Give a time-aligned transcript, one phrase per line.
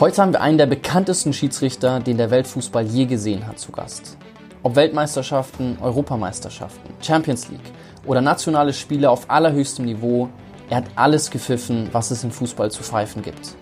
[0.00, 4.16] Heute haben wir einen der bekanntesten Schiedsrichter, den der Weltfußball je gesehen hat, zu Gast.
[4.64, 7.72] Ob Weltmeisterschaften, Europameisterschaften, Champions League
[8.04, 10.28] oder nationale Spiele auf allerhöchstem Niveau,
[10.68, 13.54] er hat alles gepfiffen, was es im Fußball zu pfeifen gibt.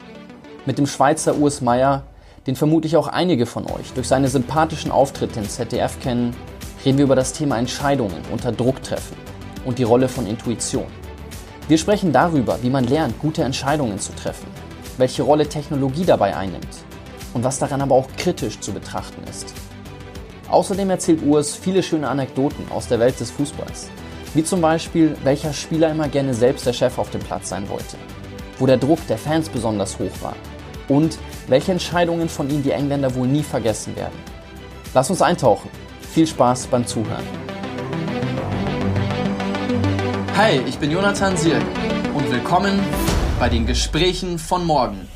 [0.64, 2.04] Mit dem Schweizer Urs Meier,
[2.46, 6.34] den vermutlich auch einige von euch durch seine sympathischen Auftritte in ZDF kennen,
[6.82, 9.18] reden wir über das Thema Entscheidungen unter Druck treffen
[9.66, 10.86] und die Rolle von Intuition.
[11.68, 14.48] Wir sprechen darüber, wie man lernt, gute Entscheidungen zu treffen
[15.02, 16.76] welche Rolle Technologie dabei einnimmt
[17.34, 19.52] und was daran aber auch kritisch zu betrachten ist.
[20.48, 23.90] Außerdem erzählt Urs viele schöne Anekdoten aus der Welt des Fußballs,
[24.34, 27.96] wie zum Beispiel, welcher Spieler immer gerne selbst der Chef auf dem Platz sein wollte,
[28.60, 30.36] wo der Druck der Fans besonders hoch war
[30.86, 34.14] und welche Entscheidungen von ihm die Engländer wohl nie vergessen werden.
[34.94, 35.68] Lass uns eintauchen.
[36.12, 37.24] Viel Spaß beim Zuhören.
[40.36, 41.64] Hi, ich bin Jonathan Sierk
[42.14, 42.78] und willkommen
[43.42, 45.08] bei den Gesprächen von morgen.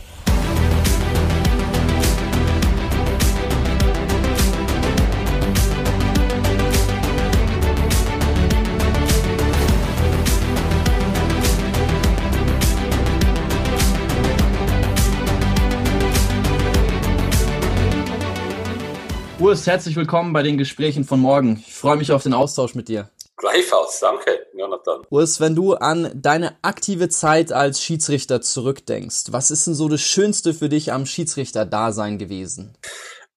[19.39, 21.63] Urs, herzlich willkommen bei den Gesprächen von morgen.
[21.65, 23.09] Ich freue mich auf den Austausch mit dir.
[23.37, 25.07] Gleichfalls, danke, Jonathan.
[25.11, 30.01] Urs, wenn du an deine aktive Zeit als Schiedsrichter zurückdenkst, was ist denn so das
[30.01, 32.79] Schönste für dich am Schiedsrichter-Dasein gewesen?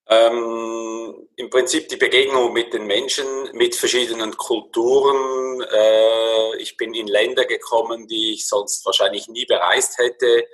[0.07, 5.61] Ähm, Im Prinzip die Begegnung mit den Menschen, mit verschiedenen Kulturen.
[5.61, 10.45] Äh, ich bin in Länder gekommen, die ich sonst wahrscheinlich nie bereist hätte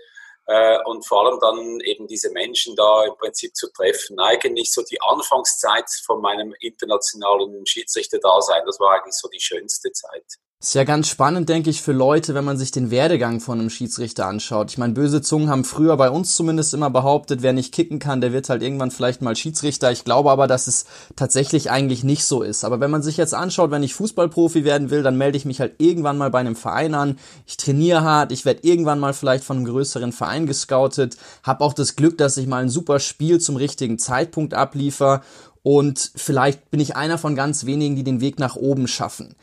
[0.47, 4.19] äh, und vor allem dann eben diese Menschen da im Prinzip zu treffen.
[4.19, 10.25] Eigentlich so die Anfangszeit von meinem internationalen Schiedsrichter-Dasein, das war eigentlich so die schönste Zeit.
[10.65, 13.69] Ist ja ganz spannend, denke ich, für Leute, wenn man sich den Werdegang von einem
[13.69, 14.71] Schiedsrichter anschaut.
[14.71, 18.19] Ich meine, böse Zungen haben früher bei uns zumindest immer behauptet, wer nicht kicken kann,
[18.19, 19.91] der wird halt irgendwann vielleicht mal Schiedsrichter.
[19.91, 22.63] Ich glaube aber, dass es tatsächlich eigentlich nicht so ist.
[22.63, 25.59] Aber wenn man sich jetzt anschaut, wenn ich Fußballprofi werden will, dann melde ich mich
[25.59, 27.19] halt irgendwann mal bei einem Verein an.
[27.45, 31.73] Ich trainiere hart, ich werde irgendwann mal vielleicht von einem größeren Verein gescoutet, habe auch
[31.73, 35.21] das Glück, dass ich mal ein super Spiel zum richtigen Zeitpunkt abliefer
[35.61, 39.35] und vielleicht bin ich einer von ganz wenigen, die den Weg nach oben schaffen.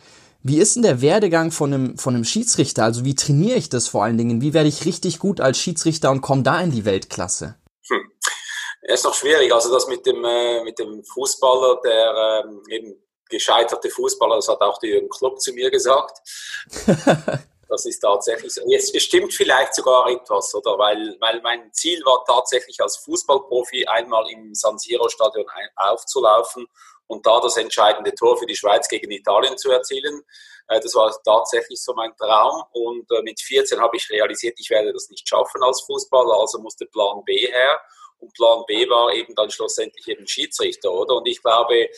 [0.44, 2.82] Wie ist denn der Werdegang von einem, von einem Schiedsrichter?
[2.82, 4.40] Also wie trainiere ich das vor allen Dingen?
[4.40, 7.54] Wie werde ich richtig gut als Schiedsrichter und komme da in die Weltklasse?
[7.88, 8.10] Hm.
[8.82, 9.54] Ist noch schwierig.
[9.54, 12.94] Also das mit dem, äh, mit dem Fußballer, der ähm, eben
[13.30, 16.18] gescheiterte Fußballer, das hat auch der Jürgen Klopp zu mir gesagt.
[17.68, 18.62] das ist tatsächlich so.
[18.68, 20.76] Es stimmt vielleicht sogar etwas, oder?
[20.76, 26.66] Weil, weil mein Ziel war tatsächlich als Fußballprofi einmal im San Siro Stadion aufzulaufen
[27.12, 30.22] und da das entscheidende Tor für die Schweiz gegen Italien zu erzielen.
[30.68, 34.70] Äh, das war tatsächlich so mein Traum und äh, mit 14 habe ich realisiert, ich
[34.70, 37.80] werde das nicht schaffen als Fußballer, also musste Plan B her
[38.18, 41.16] und Plan B war eben dann schlussendlich eben Schiedsrichter, oder?
[41.16, 41.88] Und ich glaube,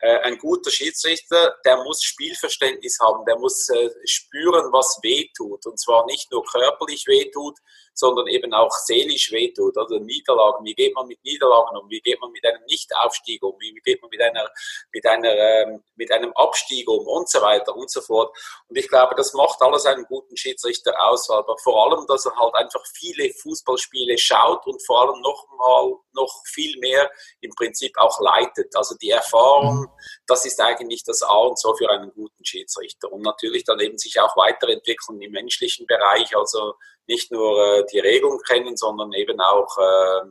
[0.00, 3.68] äh, ein guter Schiedsrichter, der muss Spielverständnis haben, der muss
[4.04, 5.66] spüren, was weh tut.
[5.66, 7.58] Und zwar nicht nur körperlich weh tut,
[7.94, 9.76] sondern eben auch seelisch wehtut.
[9.78, 11.88] Also Niederlagen, wie geht man mit Niederlagen um?
[11.88, 13.54] Wie geht man mit einem Nichtaufstieg um?
[13.60, 14.48] Wie geht man mit einer,
[14.92, 17.06] mit einer, ähm, mit einem Abstieg um?
[17.06, 18.36] Und so weiter und so fort.
[18.68, 22.34] Und ich glaube, das macht alles einen guten Schiedsrichter aus, aber vor allem, dass er
[22.36, 27.96] halt einfach viele Fußballspiele schaut und vor allem noch mal, noch viel mehr im Prinzip
[27.96, 28.74] auch leitet.
[28.76, 29.88] Also die Erfahrung, mhm.
[30.26, 33.12] das ist eigentlich das A und so für einen guten Schiedsrichter.
[33.12, 36.74] Und natürlich dann eben sich auch weiterentwickeln im menschlichen Bereich, also
[37.06, 40.26] nicht nur äh, die Regeln kennen, sondern eben auch, äh,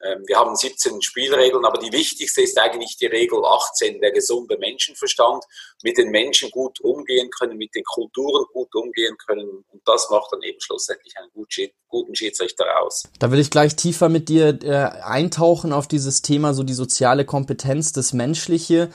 [0.00, 4.56] äh, wir haben 17 Spielregeln, aber die wichtigste ist eigentlich die Regel 18, der gesunde
[4.58, 5.44] Menschenverstand,
[5.82, 10.32] mit den Menschen gut umgehen können, mit den Kulturen gut umgehen können und das macht
[10.32, 11.30] dann eben schlussendlich einen
[11.88, 13.04] guten Schiedsrichter aus.
[13.18, 17.24] Da will ich gleich tiefer mit dir äh, eintauchen auf dieses Thema, so die soziale
[17.24, 18.90] Kompetenz, das Menschliche.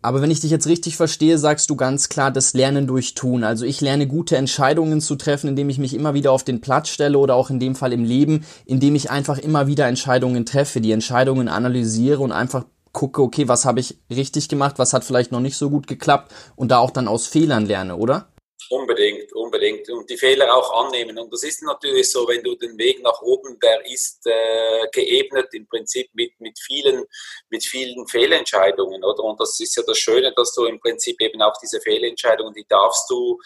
[0.00, 3.42] Aber wenn ich dich jetzt richtig verstehe, sagst du ganz klar, das Lernen durch Tun.
[3.42, 6.88] Also ich lerne gute Entscheidungen zu treffen, indem ich mich immer wieder auf den Platz
[6.88, 10.80] stelle oder auch in dem Fall im Leben, indem ich einfach immer wieder Entscheidungen treffe,
[10.80, 15.32] die Entscheidungen analysiere und einfach gucke, okay, was habe ich richtig gemacht, was hat vielleicht
[15.32, 18.28] noch nicht so gut geklappt und da auch dann aus Fehlern lerne, oder?
[18.70, 19.88] Unbedingt, unbedingt.
[19.88, 21.18] Und die Fehler auch annehmen.
[21.18, 25.48] Und das ist natürlich so, wenn du den Weg nach oben, der ist äh, geebnet
[25.54, 27.04] im Prinzip mit, mit, vielen,
[27.48, 29.24] mit vielen Fehlentscheidungen, oder?
[29.24, 32.66] Und das ist ja das Schöne, dass du im Prinzip eben auch diese Fehlentscheidungen, die
[32.68, 33.38] darfst du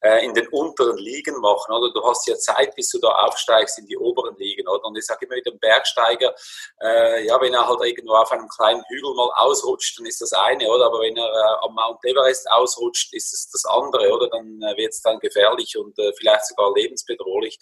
[0.00, 1.92] äh, in den unteren Ligen machen, oder?
[1.92, 4.84] Du hast ja Zeit, bis du da aufsteigst in die oberen Ligen, oder?
[4.84, 6.34] Und ich sage immer wieder, ein Bergsteiger,
[6.82, 10.32] äh, ja, wenn er halt irgendwo auf einem kleinen Hügel mal ausrutscht, dann ist das
[10.32, 10.86] eine, oder?
[10.86, 14.28] Aber wenn er äh, am Mount Everest ausrutscht, ist es das andere, oder?
[14.28, 17.58] Dann äh, wird es dann gefährlich und äh, vielleicht sogar lebensbedrohlich.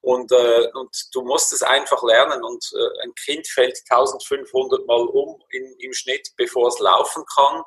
[0.00, 5.06] Und, äh, und du musst es einfach lernen und äh, ein Kind fällt 1500 Mal
[5.06, 7.62] um in, im Schnitt, bevor es laufen kann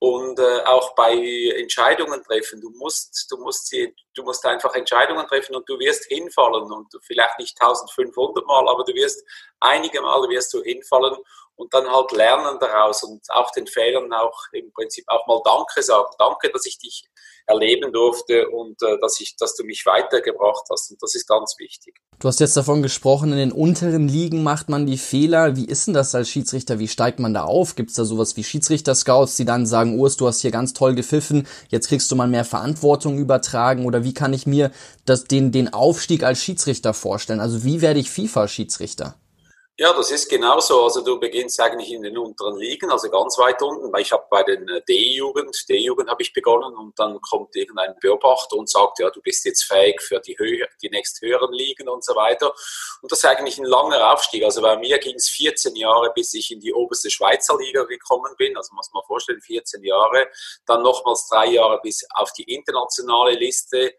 [0.00, 1.12] und äh, auch bei
[1.56, 2.60] Entscheidungen treffen.
[2.60, 6.88] Du musst, du musst sie, du musst einfach Entscheidungen treffen und du wirst hinfallen und
[7.02, 9.24] vielleicht nicht 1500 Mal, aber du wirst
[9.60, 11.16] einige Male wirst du hinfallen
[11.58, 15.82] und dann halt lernen daraus und auch den Fehlern auch im Prinzip auch mal Danke
[15.82, 16.08] sagen.
[16.18, 17.08] Danke, dass ich dich
[17.46, 21.56] erleben durfte und äh, dass ich, dass du mich weitergebracht hast und das ist ganz
[21.58, 21.96] wichtig.
[22.20, 25.56] Du hast jetzt davon gesprochen, in den unteren Ligen macht man die Fehler.
[25.56, 26.78] Wie ist denn das als Schiedsrichter?
[26.78, 27.74] Wie steigt man da auf?
[27.74, 30.94] Gibt es da sowas wie Schiedsrichter-Scouts, die dann sagen, Urs, du hast hier ganz toll
[30.94, 33.86] gepfiffen, jetzt kriegst du mal mehr Verantwortung übertragen?
[33.86, 34.70] Oder wie kann ich mir
[35.06, 37.40] das, den, den Aufstieg als Schiedsrichter vorstellen?
[37.40, 39.14] Also wie werde ich FIFA-Schiedsrichter?
[39.80, 40.82] Ja, das ist genauso.
[40.82, 43.96] Also du beginnst eigentlich in den unteren Ligen, also ganz weit unten.
[43.98, 48.56] Ich habe bei den äh, D-Jugend, D-Jugend habe ich begonnen und dann kommt irgendein Beobachter
[48.56, 52.04] und sagt, ja, du bist jetzt fähig für die, Höhe, die nächst höheren Ligen und
[52.04, 52.52] so weiter.
[53.02, 54.42] Und das ist eigentlich ein langer Aufstieg.
[54.42, 58.34] Also bei mir ging es 14 Jahre, bis ich in die oberste Schweizer Liga gekommen
[58.36, 58.56] bin.
[58.56, 60.26] Also muss man vorstellen, 14 Jahre.
[60.66, 63.94] Dann nochmals drei Jahre bis auf die internationale Liste.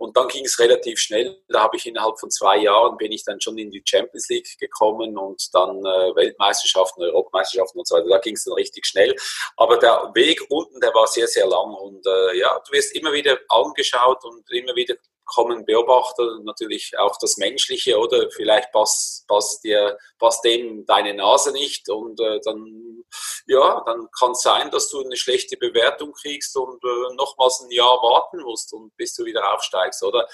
[0.00, 1.36] Und dann ging es relativ schnell.
[1.48, 4.58] Da habe ich innerhalb von zwei Jahren bin ich dann schon in die Champions League
[4.58, 8.08] gekommen und dann äh, Weltmeisterschaften, Europameisterschaften und so weiter.
[8.08, 9.14] Da ging es dann richtig schnell.
[9.58, 11.74] Aber der Weg unten, der war sehr, sehr lang.
[11.74, 14.94] Und äh, ja, du wirst immer wieder angeschaut und immer wieder
[15.32, 21.52] kommen Beobachter natürlich auch das Menschliche oder vielleicht passt, passt dir, passt dem deine Nase
[21.52, 23.04] nicht und äh, dann,
[23.46, 27.70] ja, dann kann es sein, dass du eine schlechte Bewertung kriegst und äh, nochmals ein
[27.70, 30.26] Jahr warten musst und bis du wieder aufsteigst, oder?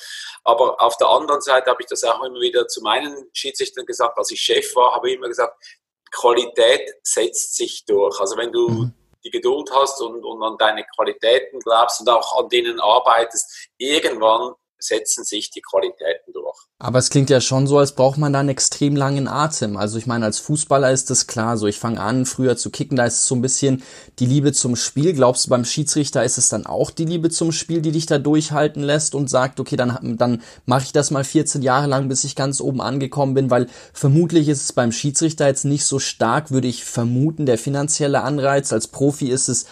[0.45, 4.17] Aber auf der anderen Seite habe ich das auch immer wieder zu meinen Schiedsrichtern gesagt,
[4.17, 5.63] als ich Chef war, habe ich immer gesagt,
[6.11, 8.19] Qualität setzt sich durch.
[8.21, 8.95] Also wenn du mhm
[9.27, 14.55] die Geduld hast und, und an deine Qualitäten glaubst und auch an denen arbeitest, irgendwann
[14.87, 16.57] setzen sich die Qualitäten durch.
[16.79, 19.79] Aber es klingt ja schon so, als braucht man da einen extrem langen Atem.
[19.79, 21.57] Also ich meine, als Fußballer ist das klar.
[21.57, 23.83] So, ich fange an, früher zu kicken, da ist es so ein bisschen
[24.19, 25.15] die Liebe zum Spiel.
[25.15, 28.19] Glaubst du, beim Schiedsrichter ist es dann auch die Liebe zum Spiel, die dich da
[28.19, 32.25] durchhalten lässt und sagt, okay, dann, dann mache ich das mal 14 Jahre lang, bis
[32.25, 36.51] ich ganz oben angekommen bin, weil vermutlich ist es beim Schiedsrichter jetzt nicht so stark,
[36.51, 38.71] würde ich vermuten, der finanzielle Anreiz.
[38.75, 39.65] Als Profi ist es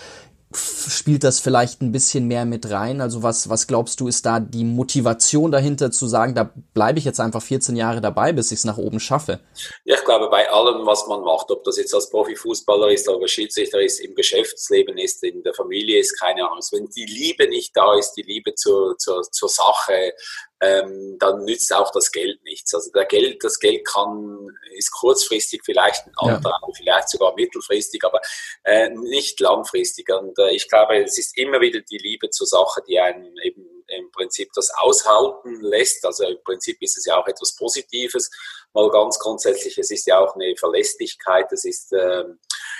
[0.57, 3.01] spielt das vielleicht ein bisschen mehr mit rein?
[3.01, 7.05] Also was, was glaubst du, ist da die Motivation dahinter zu sagen, da bleibe ich
[7.05, 9.41] jetzt einfach 14 Jahre dabei, bis ich es nach oben schaffe?
[9.85, 13.29] Ja, ich glaube, bei allem, was man macht, ob das jetzt als Profifußballer ist, oder
[13.29, 16.61] Schiedsrichter ist, im Geschäftsleben ist, in der Familie ist, keine Ahnung.
[16.71, 20.13] Wenn die Liebe nicht da ist, die Liebe zur, zur, zur Sache,
[20.65, 22.75] ähm, dann nützt auch das Geld nichts.
[22.75, 26.75] Also der Geld, das Geld kann, ist kurzfristig vielleicht ein anderer, ja.
[26.77, 28.21] vielleicht sogar mittelfristig, aber
[28.65, 30.09] äh, nicht langfristig.
[30.11, 33.75] Und äh, ich glaube, es ist immer wieder die Liebe zur Sache, die einen eben
[33.89, 36.05] im Prinzip das aushalten lässt.
[36.05, 38.31] Also im Prinzip ist es ja auch etwas Positives.
[38.73, 42.39] Mal ganz grundsätzlich, es ist ja auch eine Verlässlichkeit, es ist ähm,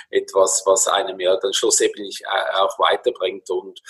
[0.09, 3.81] etwas, was einem ja dann schlussendlich äh, auch weiterbringt und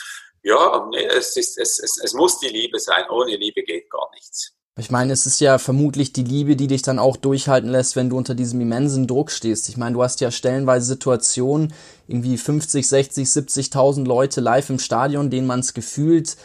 [0.46, 3.04] ja, es, ist, es, es, es muss die Liebe sein.
[3.10, 4.54] Ohne Liebe geht gar nichts.
[4.78, 8.10] Ich meine, es ist ja vermutlich die Liebe, die dich dann auch durchhalten lässt, wenn
[8.10, 9.70] du unter diesem immensen Druck stehst.
[9.70, 11.74] Ich meine, du hast ja stellenweise Situationen,
[12.08, 16.36] irgendwie 50, 60, 70.000 Leute live im Stadion, denen man es gefühlt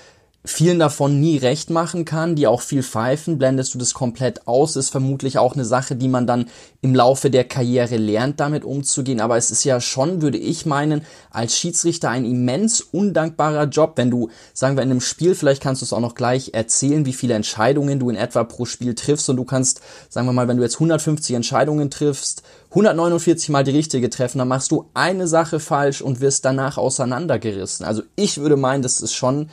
[0.42, 4.74] vielen davon nie recht machen kann, die auch viel pfeifen, blendest du das komplett aus,
[4.74, 6.46] ist vermutlich auch eine Sache, die man dann
[6.80, 9.20] im Laufe der Karriere lernt, damit umzugehen.
[9.20, 14.10] Aber es ist ja schon, würde ich meinen, als Schiedsrichter ein immens undankbarer Job, wenn
[14.10, 17.12] du, sagen wir, in einem Spiel, vielleicht kannst du es auch noch gleich erzählen, wie
[17.12, 20.56] viele Entscheidungen du in etwa pro Spiel triffst und du kannst, sagen wir mal, wenn
[20.56, 25.60] du jetzt 150 Entscheidungen triffst, 149 mal die richtige treffen, dann machst du eine Sache
[25.60, 27.84] falsch und wirst danach auseinandergerissen.
[27.84, 29.50] Also ich würde meinen, das ist schon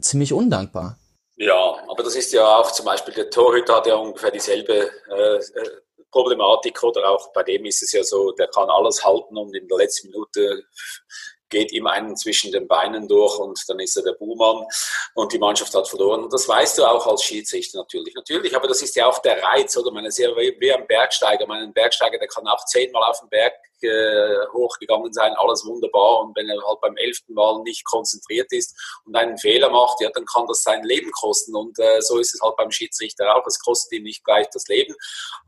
[0.00, 0.98] ziemlich undankbar.
[1.36, 5.36] Ja, aber das ist ja auch zum Beispiel der Torhüter hat ja ungefähr dieselbe äh,
[5.36, 5.70] äh,
[6.10, 9.68] Problematik oder auch bei dem ist es ja so, der kann alles halten und in
[9.68, 10.64] der letzten Minute
[11.48, 14.66] geht ihm einen zwischen den Beinen durch und dann ist er der Buhmann
[15.14, 16.24] und die Mannschaft hat verloren.
[16.24, 18.14] Und das weißt du auch als Schiedsrichter natürlich.
[18.14, 19.90] Natürlich, aber das ist ja auch der Reiz, oder?
[19.90, 21.46] Man ist ja wie ein Bergsteiger.
[21.46, 26.20] Mein Bergsteiger, der kann auch zehnmal auf den Berg äh, hochgegangen sein, alles wunderbar.
[26.20, 30.10] Und wenn er halt beim elften Mal nicht konzentriert ist und einen Fehler macht, ja,
[30.10, 31.54] dann kann das sein Leben kosten.
[31.54, 33.46] Und äh, so ist es halt beim Schiedsrichter auch.
[33.46, 34.94] Es kostet ihm nicht gleich das Leben.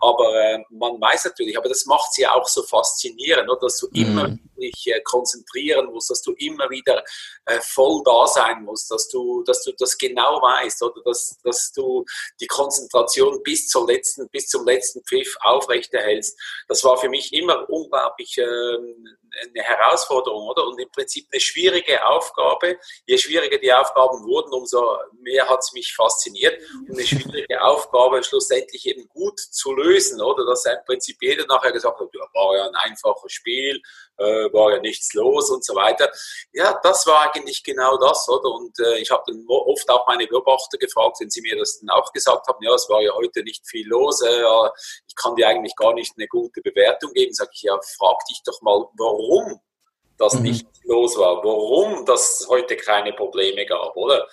[0.00, 3.70] Aber äh, man weiß natürlich, aber das macht sie auch so faszinierend, oder?
[3.70, 4.02] dass du mhm.
[4.02, 7.02] immer dich äh, konzentrieren musst, dass du immer wieder
[7.46, 11.72] äh, voll da sein musst, dass du, dass du das genau weißt oder dass, dass
[11.72, 12.04] du
[12.40, 16.38] die Konzentration bis zum letzten, bis zum letzten Pfiff aufrechterhältst.
[16.68, 20.66] Das war für mich immer unglaublich äh, eine Herausforderung, oder?
[20.66, 22.78] Und im Prinzip eine schwierige Aufgabe.
[23.06, 26.60] Je schwieriger die Aufgaben wurden, umso mehr hat es mich fasziniert.
[26.88, 30.44] Und eine schwierige Aufgabe schlussendlich eben gut zu lösen, oder?
[30.46, 33.80] Dass im Prinzip jeder nachher gesagt hat, ja, war ja ein einfaches Spiel,
[34.20, 36.10] äh, war ja nichts los und so weiter.
[36.52, 38.50] Ja, das war eigentlich genau das, oder?
[38.50, 41.90] Und äh, ich habe dann oft auch meine Beobachter gefragt, wenn sie mir das dann
[41.90, 44.42] auch gesagt haben, ja, es war ja heute nicht viel los, äh,
[45.06, 47.32] ich kann dir eigentlich gar nicht eine gute Bewertung geben.
[47.32, 49.60] Sag ich, ja, frag dich doch mal, warum
[50.18, 50.42] das mhm.
[50.42, 54.28] nicht los war, warum das heute keine Probleme gab, oder?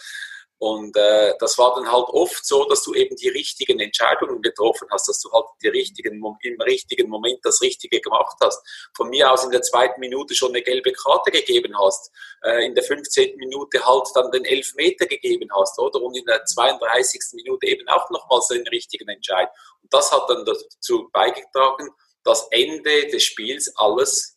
[0.59, 4.87] Und äh, das war dann halt oft so, dass du eben die richtigen Entscheidungen getroffen
[4.91, 8.59] hast, dass du halt die richtigen, im richtigen Moment das Richtige gemacht hast.
[8.95, 12.11] Von mir aus in der zweiten Minute schon eine gelbe Karte gegeben hast,
[12.43, 13.37] äh, in der 15.
[13.37, 16.01] Minute halt dann den Elfmeter gegeben hast, oder?
[16.01, 17.21] Und in der 32.
[17.33, 19.49] Minute eben auch nochmals den richtigen Entscheid.
[19.83, 21.89] Und das hat dann dazu beigetragen,
[22.23, 24.36] dass Ende des Spiels alles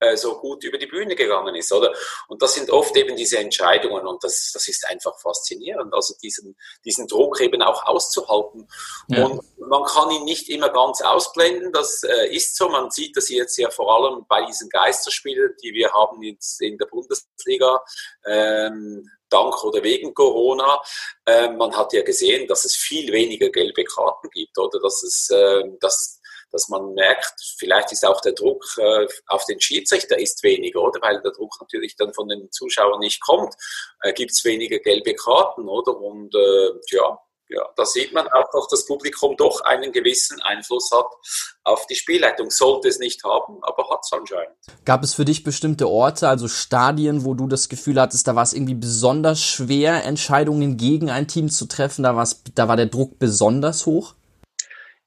[0.00, 1.92] äh, so gut über die Bühne gegangen ist, oder?
[2.28, 6.56] Und das sind oft eben diese Entscheidungen und das, das ist einfach faszinierend, also diesen,
[6.84, 8.68] diesen Druck eben auch auszuhalten.
[9.08, 9.26] Ja.
[9.26, 12.68] Und man kann ihn nicht immer ganz ausblenden, das äh, ist so.
[12.68, 16.78] Man sieht das jetzt ja vor allem bei diesen Geisterspielen, die wir haben jetzt in
[16.78, 17.82] der Bundesliga.
[18.26, 20.80] Ähm, dank oder wegen Corona.
[21.26, 25.30] Ähm, man hat ja gesehen, dass es viel weniger gelbe Karten gibt oder dass es,
[25.30, 26.20] äh, dass
[26.56, 31.00] dass man merkt, vielleicht ist auch der Druck äh, auf den Schiedsrichter ist weniger, oder?
[31.02, 33.54] Weil der Druck natürlich dann von den Zuschauern nicht kommt,
[34.00, 35.94] äh, gibt es weniger gelbe Karten, oder?
[35.98, 40.90] Und äh, ja, ja, da sieht man auch, dass das Publikum doch einen gewissen Einfluss
[40.92, 41.06] hat
[41.62, 42.50] auf die Spielleitung.
[42.50, 44.56] Sollte es nicht haben, aber hat es anscheinend.
[44.84, 48.42] Gab es für dich bestimmte Orte, also Stadien, wo du das Gefühl hattest, da war
[48.42, 52.02] es irgendwie besonders schwer, Entscheidungen gegen ein Team zu treffen?
[52.02, 54.14] Da, da war der Druck besonders hoch?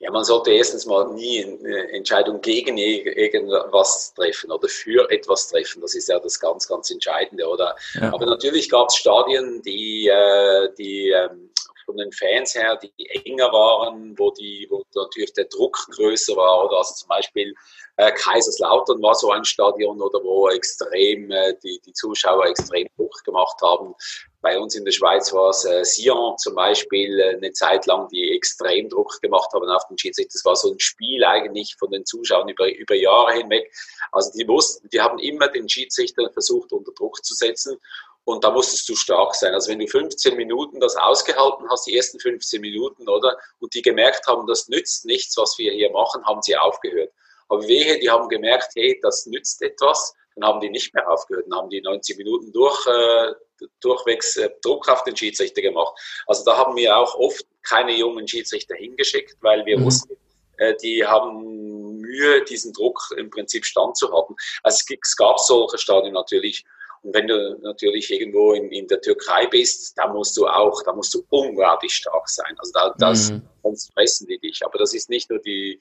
[0.01, 5.81] Ja, man sollte erstens mal nie eine Entscheidung gegen irgendwas treffen oder für etwas treffen.
[5.81, 7.75] Das ist ja das ganz, ganz Entscheidende, oder?
[7.95, 8.13] Ja.
[8.13, 11.49] Aber natürlich gab es Stadien, die, äh, die ähm,
[11.85, 16.65] von den Fans her, die enger waren, wo, die, wo natürlich der Druck größer war.
[16.65, 17.53] Oder also zum Beispiel
[17.99, 23.23] äh, Kaiserslautern war so ein Stadion, oder wo extrem äh, die, die Zuschauer extrem Druck
[23.25, 23.93] gemacht haben.
[24.41, 28.07] Bei uns in der Schweiz war es äh, Sion zum Beispiel äh, eine Zeit lang,
[28.07, 30.31] die extrem Druck gemacht haben auf den Schiedsrichter.
[30.31, 33.69] Das war so ein Spiel eigentlich von den Zuschauern über, über Jahre hinweg.
[34.13, 37.77] Also die wussten, die haben immer den Schiedsrichter versucht unter Druck zu setzen.
[38.23, 39.53] Und da musstest du stark sein.
[39.53, 43.37] Also wenn du 15 Minuten das ausgehalten hast, die ersten 15 Minuten, oder?
[43.59, 47.11] Und die gemerkt haben, das nützt nichts, was wir hier machen, haben sie aufgehört.
[47.49, 51.45] Aber wehe, die haben gemerkt, hey, das nützt etwas, dann haben die nicht mehr aufgehört,
[51.49, 53.33] dann haben die 90 Minuten durch, äh,
[53.81, 55.93] durchwegs äh, Druck auf den Schiedsrichter gemacht.
[56.27, 59.85] Also da haben wir auch oft keine jungen Schiedsrichter hingeschickt, weil wir mhm.
[59.85, 60.15] wussten,
[60.57, 64.35] äh, die haben Mühe, diesen Druck im Prinzip standzuhalten.
[64.63, 66.65] Also es gab solche Stadien natürlich.
[67.01, 70.93] Und wenn du natürlich irgendwo in, in der Türkei bist, da musst du auch, da
[70.93, 72.53] musst du unglaublich stark sein.
[72.57, 73.41] Also da, das, mhm.
[73.63, 74.65] sonst fressen die dich.
[74.65, 75.79] Aber das ist nicht nur die,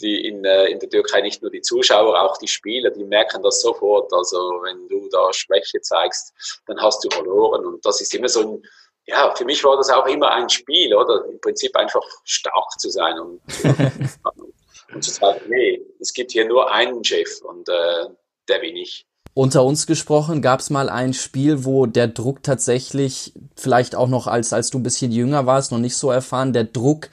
[0.00, 3.42] die in, äh, in der Türkei nicht nur die Zuschauer, auch die Spieler, die merken
[3.42, 4.12] das sofort.
[4.12, 6.32] Also wenn du da Schwäche zeigst,
[6.66, 7.64] dann hast du verloren.
[7.64, 8.62] Und das ist immer so ein,
[9.06, 11.24] ja, für mich war das auch immer ein Spiel, oder?
[11.26, 13.40] Im Prinzip einfach stark zu sein und,
[14.94, 18.06] und zu sagen, nee, es gibt hier nur einen Chef und äh,
[18.48, 19.06] der bin ich.
[19.36, 24.28] Unter uns gesprochen, gab es mal ein Spiel, wo der Druck tatsächlich, vielleicht auch noch
[24.28, 27.08] als, als du ein bisschen jünger warst, noch nicht so erfahren, der Druck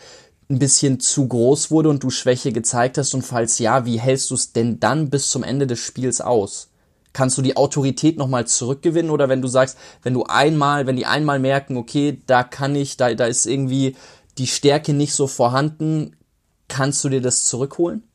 [0.52, 3.14] ein bisschen zu groß wurde und du Schwäche gezeigt hast?
[3.14, 6.70] Und falls ja, wie hältst du es denn dann bis zum Ende des Spiels aus?
[7.14, 11.06] Kannst du die Autorität nochmal zurückgewinnen oder wenn du sagst, wenn du einmal, wenn die
[11.06, 13.96] einmal merken, okay, da kann ich, da, da ist irgendwie
[14.38, 16.16] die Stärke nicht so vorhanden,
[16.68, 18.08] kannst du dir das zurückholen?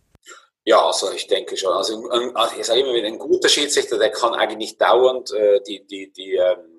[0.64, 1.73] Ja, also ich denke schon.
[1.73, 5.87] Also, also ich sage immer wieder, ein guter Schiedsrichter, der kann eigentlich dauernd äh, die,
[5.87, 6.75] die, die ähm,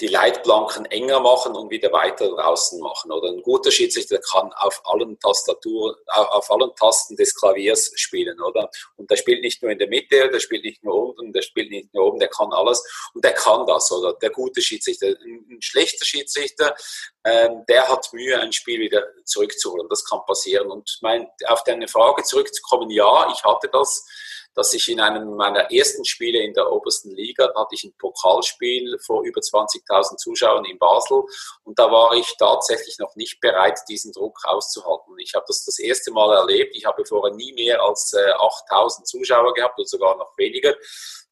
[0.00, 3.10] die Leitplanken enger machen und wieder weiter draußen machen.
[3.12, 8.70] Oder ein guter Schiedsrichter kann auf allen Tastaturen, auf allen Tasten des Klaviers spielen, oder?
[8.96, 11.70] Und der spielt nicht nur in der Mitte, der spielt nicht nur unten, der spielt
[11.70, 12.82] nicht nur oben, der kann alles
[13.14, 14.12] und der kann das, oder?
[14.14, 15.06] Der gute Schiedsrichter.
[15.06, 16.76] Ein schlechter Schiedsrichter,
[17.24, 19.88] ähm, der hat Mühe, ein Spiel wieder zurückzuholen.
[19.88, 20.70] Das kann passieren.
[20.70, 24.06] Und mein, auf deine Frage zurückzukommen, ja, ich hatte das
[24.56, 28.98] dass ich in einem meiner ersten Spiele in der obersten Liga, hatte ich ein Pokalspiel
[29.04, 31.22] vor über 20.000 Zuschauern in Basel
[31.64, 35.18] und da war ich tatsächlich noch nicht bereit, diesen Druck auszuhalten.
[35.18, 36.74] Ich habe das das erste Mal erlebt.
[36.74, 38.32] Ich habe vorher nie mehr als äh,
[38.72, 40.74] 8.000 Zuschauer gehabt oder sogar noch weniger.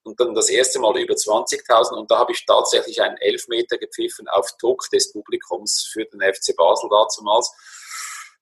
[0.04, 4.28] und dann das erste Mal über 20.000 und da habe ich tatsächlich einen Elfmeter gepfiffen
[4.28, 7.50] auf Druck des Publikums für den FC Basel damals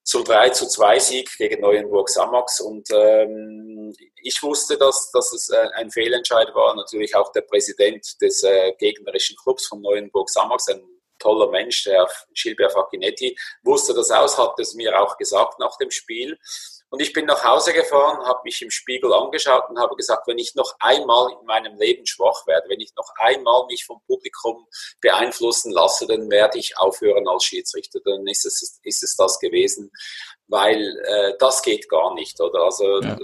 [0.04, 2.60] zum 3 zu 2 Sieg gegen Neuenburg Samax.
[2.60, 6.74] Und ähm, ich wusste, dass, dass es äh, ein Fehlentscheid war.
[6.74, 10.82] Natürlich auch der Präsident des äh, gegnerischen Clubs von Neuenburg Samax, ein
[11.18, 15.90] toller Mensch, der Gilbert Facchinetti, wusste das aus, hat es mir auch gesagt nach dem
[15.90, 16.36] Spiel.
[16.92, 20.36] Und ich bin nach Hause gefahren, habe mich im Spiegel angeschaut und habe gesagt, wenn
[20.36, 24.66] ich noch einmal in meinem Leben schwach werde, wenn ich noch einmal mich vom Publikum
[25.00, 28.00] beeinflussen lasse, dann werde ich aufhören als Schiedsrichter.
[28.04, 29.90] Dann ist es, ist es das gewesen,
[30.48, 32.64] weil äh, das geht gar nicht, oder?
[32.64, 33.16] Also ja.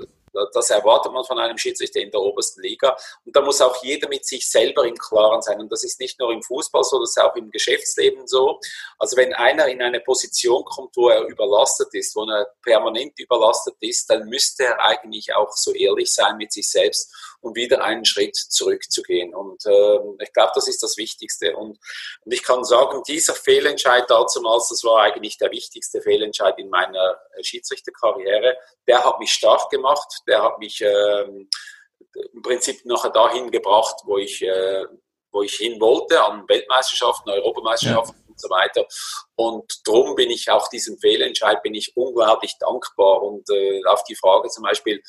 [0.52, 2.97] Das erwartet man von einem Schiedsrichter in der obersten Liga.
[3.25, 5.61] Und da muss auch jeder mit sich selber im Klaren sein.
[5.61, 8.59] Und das ist nicht nur im Fußball so, das ist auch im Geschäftsleben so.
[8.99, 13.76] Also wenn einer in eine Position kommt, wo er überlastet ist, wo er permanent überlastet
[13.80, 18.04] ist, dann müsste er eigentlich auch so ehrlich sein mit sich selbst um wieder einen
[18.04, 19.35] Schritt zurückzugehen.
[19.35, 21.57] Und äh, ich glaube, das ist das Wichtigste.
[21.57, 21.78] Und,
[22.25, 27.18] und ich kann sagen, dieser Fehlentscheid damals, das war eigentlich der wichtigste Fehlentscheid in meiner
[27.40, 28.57] Schiedsrichterkarriere.
[28.87, 34.18] Der hat mich stark gemacht, der hat mich äh, im Prinzip nachher dahin gebracht, wo
[34.18, 34.85] ich, äh,
[35.30, 38.16] wo ich hin wollte, an Weltmeisterschaften, Europameisterschaften.
[38.16, 38.87] Ja und so weiter.
[39.35, 43.23] Und darum bin ich auch diesem Fehlentscheid bin ich unglaublich dankbar.
[43.23, 45.02] Und äh, auf die Frage zum Beispiel,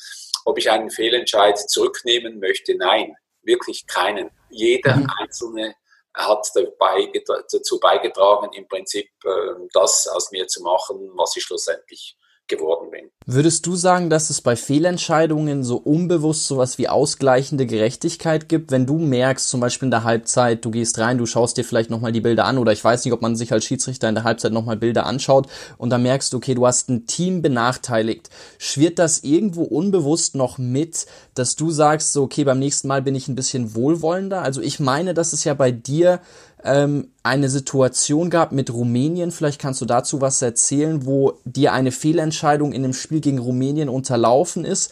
[0.44, 4.30] ob ich einen Fehlentscheid zurücknehmen möchte, nein, wirklich keinen.
[4.50, 5.06] Jeder mhm.
[5.18, 5.74] Einzelne
[6.14, 12.16] hat dabei, dazu beigetragen, im Prinzip äh, das aus mir zu machen, was ich schlussendlich
[12.50, 13.10] geworden bin.
[13.26, 18.86] Würdest du sagen, dass es bei Fehlentscheidungen so unbewusst sowas wie ausgleichende Gerechtigkeit gibt, wenn
[18.86, 22.12] du merkst, zum Beispiel in der Halbzeit, du gehst rein, du schaust dir vielleicht nochmal
[22.12, 24.52] die Bilder an oder ich weiß nicht, ob man sich als Schiedsrichter in der Halbzeit
[24.52, 25.46] nochmal Bilder anschaut
[25.78, 28.30] und dann merkst okay, du hast ein Team benachteiligt.
[28.58, 33.14] Schwirrt das irgendwo unbewusst noch mit, dass du sagst, so, okay, beim nächsten Mal bin
[33.14, 34.42] ich ein bisschen wohlwollender?
[34.42, 36.20] Also ich meine, dass es ja bei dir
[36.64, 39.30] ähm, eine Situation gab mit Rumänien.
[39.30, 43.88] Vielleicht kannst du dazu was erzählen, wo dir eine Fehlentscheidung in einem Spiel gegen Rumänien
[43.88, 44.90] unterlaufen ist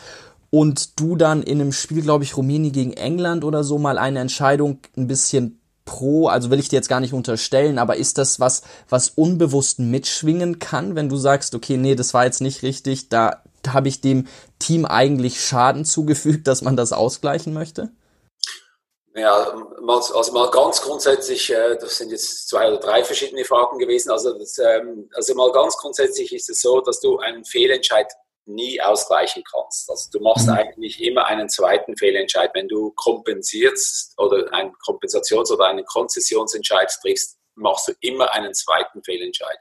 [0.50, 4.20] und du dann in einem Spiel, glaube ich, Rumänien gegen England oder so mal eine
[4.20, 8.40] Entscheidung ein bisschen pro, also will ich dir jetzt gar nicht unterstellen, aber ist das
[8.40, 13.08] was, was unbewusst mitschwingen kann, wenn du sagst, okay, nee, das war jetzt nicht richtig,
[13.08, 14.26] da habe ich dem
[14.58, 17.90] Team eigentlich Schaden zugefügt, dass man das ausgleichen möchte?
[19.18, 19.52] Ja,
[20.14, 24.10] also mal ganz grundsätzlich, äh, das sind jetzt zwei oder drei verschiedene Fragen gewesen.
[24.10, 28.06] Also, das, ähm, also mal ganz grundsätzlich ist es so, dass du einen Fehlentscheid
[28.48, 29.90] nie ausgleichen kannst.
[29.90, 30.54] Also du machst mhm.
[30.54, 32.50] eigentlich immer einen zweiten Fehlentscheid.
[32.54, 39.02] Wenn du kompensierst oder einen Kompensations- oder einen Konzessionsentscheid triffst, machst du immer einen zweiten
[39.04, 39.58] Fehlentscheid.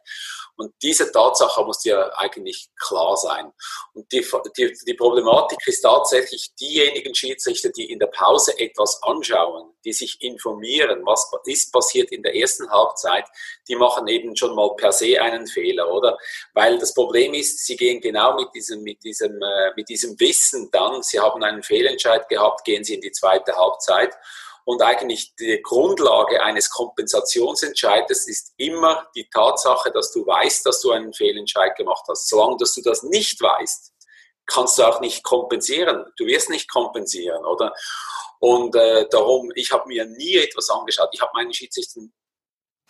[0.57, 3.53] Und diese Tatsache muss dir eigentlich klar sein.
[3.93, 4.25] Und die,
[4.57, 10.21] die, die Problematik ist tatsächlich diejenigen Schiedsrichter, die in der Pause etwas anschauen, die sich
[10.21, 13.25] informieren, was ist passiert in der ersten Halbzeit,
[13.67, 16.17] die machen eben schon mal per se einen Fehler, oder?
[16.53, 20.69] Weil das Problem ist, sie gehen genau mit diesem, mit diesem, äh, mit diesem Wissen
[20.71, 24.13] dann, sie haben einen Fehlentscheid gehabt, gehen sie in die zweite Halbzeit
[24.67, 30.91] und eigentlich die Grundlage eines Kompensationsentscheides ist immer die Tatsache, dass du weißt, dass du
[30.91, 32.27] einen Fehlentscheid gemacht hast.
[32.27, 33.93] Solange dass du das nicht weißt,
[34.45, 36.03] kannst du auch nicht kompensieren.
[36.17, 37.73] Du wirst nicht kompensieren, oder?
[38.39, 41.11] Und äh, darum, ich habe mir nie etwas angeschaut.
[41.13, 42.11] Ich habe meinen Schiedsrichtern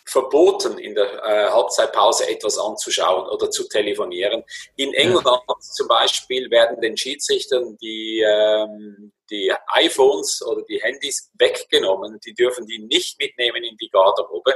[0.08, 4.43] verboten, in der äh, Halbzeitpause etwas anzuschauen oder zu telefonieren.
[4.76, 12.20] In England zum Beispiel werden den Schiedsrichtern die, ähm, die iPhones oder die Handys weggenommen.
[12.26, 14.56] Die dürfen die nicht mitnehmen in die Garderobe.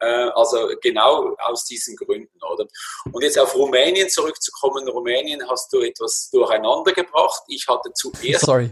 [0.00, 2.66] Äh, also genau aus diesen Gründen, oder?
[3.12, 4.86] Und jetzt auf Rumänien zurückzukommen.
[4.88, 7.42] Rumänien hast du etwas durcheinander gebracht.
[7.48, 8.70] Ich hatte zuerst Sorry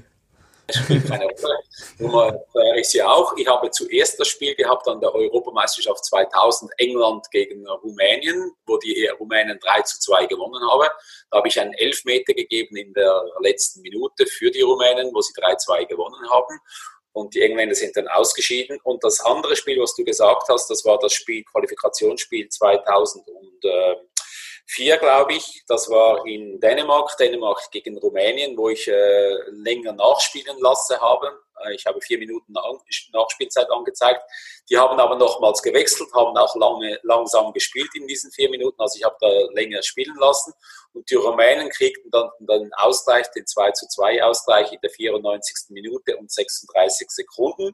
[1.99, 3.35] Nummer erkläre ich sie auch.
[3.37, 9.07] Ich habe zuerst das Spiel gehabt an der Europameisterschaft 2000 England gegen Rumänien, wo die
[9.19, 10.89] Rumänen 3 zu 2 gewonnen haben.
[11.31, 15.33] Da habe ich einen Elfmeter gegeben in der letzten Minute für die Rumänen, wo sie
[15.41, 16.59] 3 zu 2 gewonnen haben.
[17.13, 18.79] Und die Engländer sind dann ausgeschieden.
[18.85, 23.65] Und das andere Spiel, was du gesagt hast, das war das Spiel, Qualifikationsspiel 2000 und
[23.65, 23.97] äh,
[24.69, 25.65] vier, glaube ich.
[25.67, 31.41] Das war in Dänemark, Dänemark gegen Rumänien, wo ich äh, länger nachspielen lasse habe.
[31.65, 32.53] Äh, ich habe vier Minuten
[33.13, 34.21] Nachspielzeit angezeigt.
[34.71, 38.81] Die haben aber nochmals gewechselt, haben auch lange, langsam gespielt in diesen vier Minuten.
[38.81, 40.53] Also ich habe da länger spielen lassen.
[40.93, 45.71] Und die Rumänen kriegten dann den Ausgleich, den 2 zu 2 Ausgleich in der 94.
[45.71, 47.73] Minute und 36 Sekunden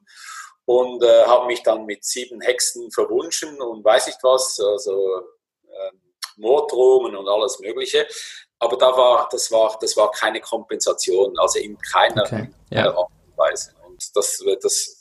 [0.66, 4.58] und äh, haben mich dann mit sieben Hexen verwunschen und weiß nicht was.
[4.60, 5.22] Also
[5.66, 6.00] ähm,
[6.36, 8.06] Morddrohungen und alles Mögliche.
[8.58, 12.50] Aber da war, das war, das war keine Kompensation, also in keiner, okay.
[12.70, 12.86] ja.
[12.86, 13.72] Art und Weise.
[13.86, 15.00] Und das, das,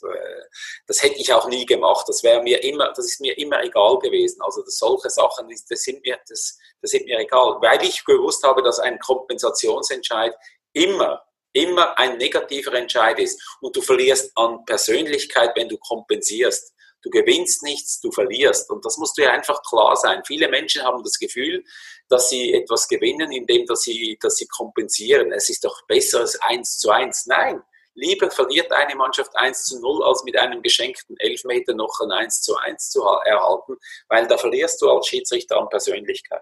[0.86, 2.06] das hätte ich auch nie gemacht.
[2.08, 4.40] Das wäre mir immer, das ist mir immer egal gewesen.
[4.42, 8.42] Also das, solche Sachen, das sind mir, das, das sind mir egal, weil ich gewusst
[8.44, 10.34] habe, dass ein Kompensationsentscheid
[10.72, 11.22] immer
[11.54, 16.73] immer ein negativer Entscheid ist und du verlierst an Persönlichkeit, wenn du kompensierst.
[17.04, 18.70] Du gewinnst nichts, du verlierst.
[18.70, 20.22] Und das musst du ja einfach klar sein.
[20.26, 21.62] Viele Menschen haben das Gefühl,
[22.08, 25.30] dass sie etwas gewinnen, indem dass sie, dass sie kompensieren.
[25.30, 27.26] Es ist doch besser als eins zu eins.
[27.26, 27.62] Nein,
[27.94, 32.40] lieber verliert eine Mannschaft 1 zu 0, als mit einem geschenkten Elfmeter noch ein 1
[32.40, 33.76] zu 1 zu erhalten,
[34.08, 36.40] weil da verlierst du als Schiedsrichter an Persönlichkeit.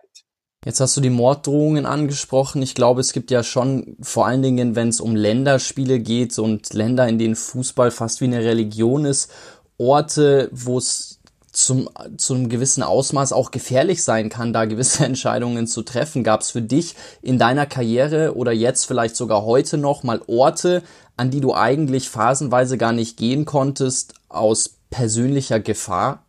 [0.65, 2.63] Jetzt hast du die Morddrohungen angesprochen.
[2.63, 6.73] Ich glaube, es gibt ja schon, vor allen Dingen, wenn es um Länderspiele geht und
[6.73, 9.33] Länder, in denen Fußball fast wie eine Religion ist
[9.83, 11.19] Orte, wo es
[11.53, 16.25] zum, zu gewissen Ausmaß auch gefährlich sein kann, da gewisse Entscheidungen zu treffen.
[16.25, 20.83] Gab es für dich in deiner Karriere oder jetzt vielleicht sogar heute noch mal Orte,
[21.17, 26.25] an die du eigentlich phasenweise gar nicht gehen konntest, aus persönlicher Gefahr?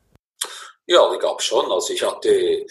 [0.88, 1.72] Ja, die gab es schon.
[1.72, 2.66] Also ich hatte,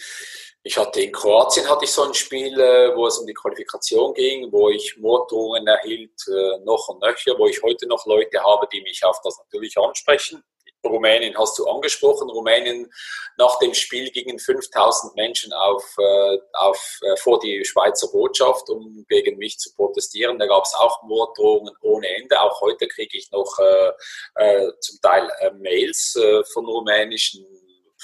[0.63, 4.13] ich hatte in Kroatien hatte ich so ein Spiel, äh, wo es um die Qualifikation
[4.13, 8.67] ging, wo ich Morddrohungen erhielt, äh, noch und nöcher, wo ich heute noch Leute habe,
[8.71, 10.43] die mich auf das natürlich ansprechen
[10.83, 12.29] Rumänien hast du angesprochen.
[12.29, 12.91] Rumänien
[13.37, 19.05] nach dem Spiel gingen 5000 Menschen auf, äh, auf, äh, vor die Schweizer Botschaft, um
[19.09, 20.39] gegen mich zu protestieren.
[20.39, 22.39] Da gab es auch Morddrohungen ohne Ende.
[22.41, 23.91] Auch heute kriege ich noch äh,
[24.35, 27.45] äh zum Teil äh, Mails äh, von rumänischen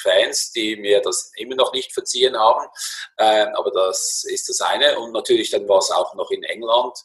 [0.02, 2.68] Fans, die mir das immer noch nicht verziehen haben.
[3.18, 4.98] Ähm, aber das ist das eine.
[5.00, 6.98] Und natürlich dann war es auch noch in England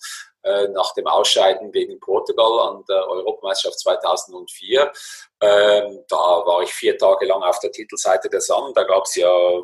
[0.45, 4.93] äh, nach dem Ausscheiden gegen Portugal an der Europameisterschaft 2004.
[5.41, 8.73] Ähm, da war ich vier Tage lang auf der Titelseite der Sun.
[8.75, 9.59] Da gab es ja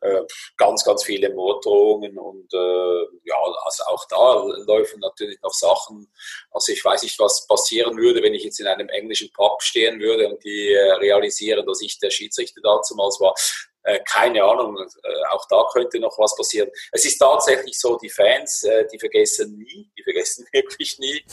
[0.00, 0.22] äh,
[0.56, 6.12] ganz, ganz viele Morddrohungen und äh, ja, also auch da laufen natürlich noch Sachen.
[6.50, 10.00] Also ich weiß nicht, was passieren würde, wenn ich jetzt in einem englischen Pub stehen
[10.00, 13.34] würde und die äh, realisieren, dass ich der Schiedsrichter damals war.
[13.82, 16.70] Äh, keine Ahnung, äh, auch da könnte noch was passieren.
[16.92, 21.24] Es ist tatsächlich so, die Fans, äh, die vergessen nie, die vergessen wirklich nie.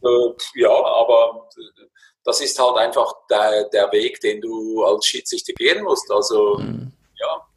[0.00, 1.48] Und, ja, aber
[2.24, 6.10] das ist halt einfach der, der Weg, den du als Schiedsrichter gehen musst.
[6.10, 6.92] Also, mhm.
[7.18, 7.48] ja,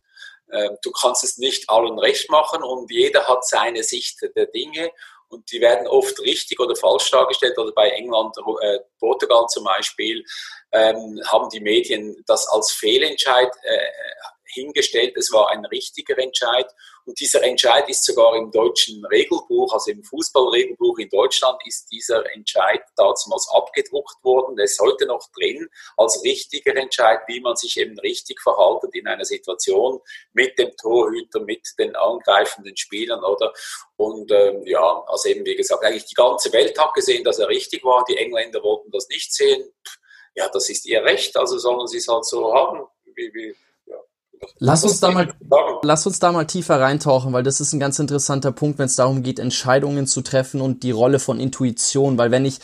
[0.54, 4.92] ähm, du kannst es nicht allen recht machen und jeder hat seine Sicht der Dinge
[5.30, 7.58] und die werden oft richtig oder falsch dargestellt.
[7.58, 10.24] Oder bei England, äh, Portugal zum Beispiel,
[10.72, 13.90] ähm, haben die Medien das als Fehlentscheid äh,
[14.58, 15.16] hingestellt.
[15.16, 16.68] Es war ein richtiger Entscheid.
[17.06, 22.30] Und dieser Entscheid ist sogar im deutschen Regelbuch, also im Fußballregelbuch in Deutschland, ist dieser
[22.36, 24.56] Entscheid damals abgedruckt worden.
[24.58, 29.08] Der ist heute noch drin als richtiger Entscheid, wie man sich eben richtig verhaltet in
[29.08, 30.00] einer Situation
[30.34, 33.54] mit dem Torhüter, mit den angreifenden Spielern, oder?
[33.96, 37.48] Und ähm, ja, also eben wie gesagt, eigentlich die ganze Welt hat gesehen, dass er
[37.48, 38.04] richtig war.
[38.08, 39.72] Die Engländer wollten das nicht sehen.
[40.36, 42.86] Ja, das ist ihr Recht, also sollen sie es halt so haben.
[43.16, 43.56] Wie, wie,
[44.60, 45.34] Lass uns, da mal,
[45.84, 48.96] lass uns da mal tiefer reintauchen, weil das ist ein ganz interessanter Punkt, wenn es
[48.96, 52.18] darum geht, Entscheidungen zu treffen und die Rolle von Intuition.
[52.18, 52.60] Weil wenn ich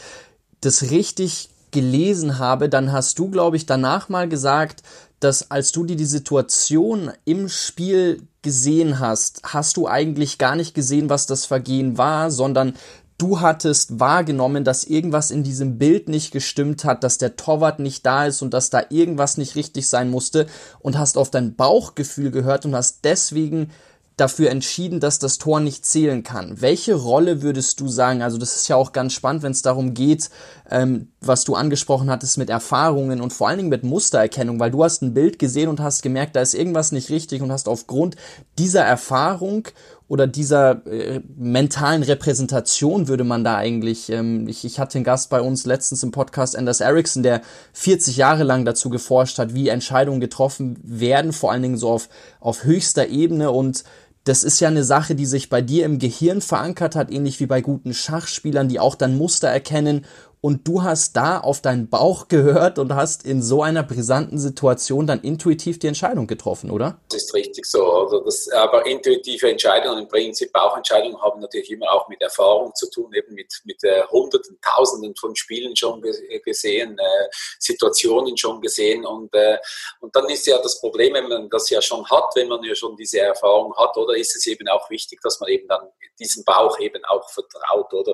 [0.62, 4.84] das richtig gelesen habe, dann hast du, glaube ich, danach mal gesagt,
[5.20, 10.76] dass als du dir die Situation im Spiel gesehen hast, hast du eigentlich gar nicht
[10.76, 12.76] gesehen, was das Vergehen war, sondern
[13.18, 18.06] du hattest wahrgenommen, dass irgendwas in diesem Bild nicht gestimmt hat, dass der Torwart nicht
[18.06, 20.48] da ist und dass da irgendwas nicht richtig sein musste
[20.80, 23.70] und hast auf dein Bauchgefühl gehört und hast deswegen
[24.18, 26.62] dafür entschieden, dass das Tor nicht zählen kann.
[26.62, 28.22] Welche Rolle würdest du sagen?
[28.22, 30.30] Also das ist ja auch ganz spannend, wenn es darum geht,
[30.70, 34.84] ähm, was du angesprochen hattest mit Erfahrungen und vor allen Dingen mit Mustererkennung, weil du
[34.84, 38.16] hast ein Bild gesehen und hast gemerkt, da ist irgendwas nicht richtig und hast aufgrund
[38.60, 39.68] dieser Erfahrung
[40.08, 45.30] oder dieser äh, mentalen Repräsentation würde man da eigentlich, ähm, ich, ich hatte einen Gast
[45.30, 47.42] bei uns letztens im Podcast, Anders Ericsson, der
[47.74, 52.10] 40 Jahre lang dazu geforscht hat, wie Entscheidungen getroffen werden, vor allen Dingen so auf,
[52.40, 53.52] auf höchster Ebene.
[53.52, 53.84] Und
[54.26, 57.46] das ist ja eine Sache, die sich bei dir im Gehirn verankert hat, ähnlich wie
[57.46, 60.06] bei guten Schachspielern, die auch dann Muster erkennen
[60.44, 65.08] und du hast da auf deinen Bauch gehört und hast in so einer brisanten Situation
[65.08, 67.00] dann intuitiv die Entscheidung getroffen, oder?
[67.10, 67.90] Das ist richtig so.
[67.90, 72.90] Also das, aber intuitive Entscheidungen, im Prinzip Bauchentscheidungen haben natürlich immer auch mit Erfahrung zu
[72.92, 76.04] tun, eben mit, mit äh, Hunderten, Tausenden von Spielen schon
[76.44, 77.30] gesehen, äh,
[77.60, 79.58] Situationen schon gesehen und, äh,
[80.02, 82.76] und dann ist ja das Problem, wenn man das ja schon hat, wenn man ja
[82.76, 85.88] schon diese Erfahrung hat, oder ist es eben auch wichtig, dass man eben dann
[86.20, 88.14] diesem Bauch eben auch vertraut, oder?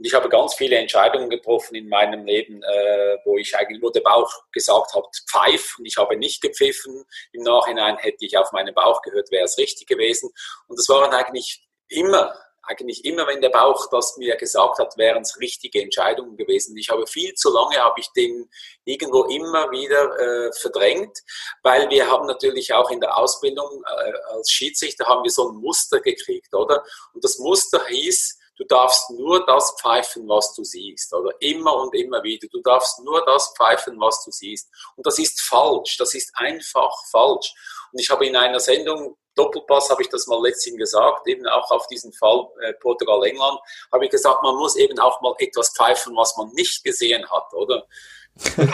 [0.00, 3.92] Und ich habe ganz viele Entscheidungen getroffen, in meinem Leben, äh, wo ich eigentlich nur
[3.92, 7.04] der Bauch gesagt habe, pfeif und ich habe nicht gepfiffen.
[7.32, 10.30] Im Nachhinein hätte ich auf meinen Bauch gehört, wäre es richtig gewesen.
[10.68, 15.22] Und das waren eigentlich immer eigentlich immer, wenn der Bauch das mir gesagt hat, wären
[15.22, 16.76] es richtige Entscheidungen gewesen.
[16.76, 18.48] Ich habe viel zu lange, habe ich den
[18.84, 21.18] irgendwo immer wieder äh, verdrängt,
[21.62, 25.56] weil wir haben natürlich auch in der Ausbildung äh, als Schiedsrichter haben wir so ein
[25.56, 26.84] Muster gekriegt, oder?
[27.12, 31.94] Und das Muster hieß, du darfst nur das pfeifen, was du siehst, oder immer und
[31.94, 32.46] immer wieder.
[32.48, 34.68] Du darfst nur das pfeifen, was du siehst.
[34.96, 37.54] Und das ist falsch, das ist einfach falsch.
[37.90, 41.70] Und ich habe in einer Sendung Doppelpass habe ich das mal letztens gesagt, eben auch
[41.70, 43.60] auf diesen Fall äh, Portugal-England,
[43.92, 47.54] habe ich gesagt, man muss eben auch mal etwas pfeifen, was man nicht gesehen hat,
[47.54, 47.86] oder?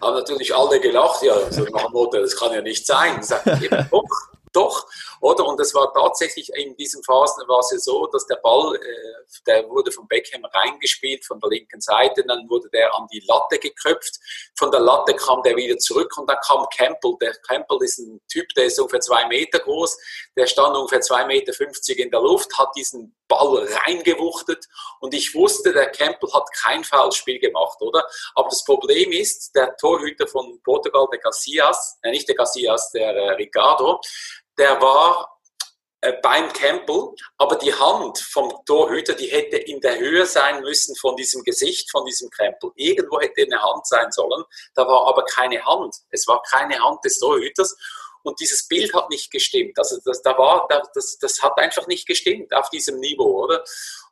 [0.00, 3.22] haben natürlich alle gelacht, ja, so nach dem Motto, das kann ja nicht sein.
[3.22, 4.06] Sag, eben, doch,
[4.52, 4.86] doch,
[5.20, 5.46] oder?
[5.46, 9.40] Und es war tatsächlich in diesen Phasen war es ja so, dass der Ball, äh,
[9.46, 13.58] der wurde von Beckham reingespielt von der linken Seite, dann wurde der an die Latte
[13.58, 14.18] geköpft.
[14.58, 17.14] Von der Latte kam der wieder zurück und dann kam Campbell.
[17.20, 19.98] Der Campbell ist ein Typ, der ist ungefähr zwei Meter groß,
[20.36, 24.66] der stand ungefähr zwei Meter fünfzig in der Luft, hat diesen Ball reingewuchtet
[25.00, 28.04] und ich wusste, der Campbell hat kein Foulspiel gemacht, oder?
[28.34, 33.14] Aber das Problem ist, der Torhüter von Portugal, der Casillas, äh, nicht der Casillas, der
[33.14, 34.00] äh, Ricardo,
[34.60, 35.40] der war
[36.02, 40.94] äh, beim Campbell, aber die Hand vom Torhüter, die hätte in der Höhe sein müssen
[40.96, 42.70] von diesem Gesicht, von diesem Campbell.
[42.76, 44.44] Irgendwo hätte eine Hand sein sollen,
[44.74, 45.96] da war aber keine Hand.
[46.10, 47.76] Es war keine Hand des Torhüters
[48.22, 49.78] und dieses Bild hat nicht gestimmt.
[49.78, 53.64] Also das, da war, das, das hat einfach nicht gestimmt auf diesem Niveau, oder?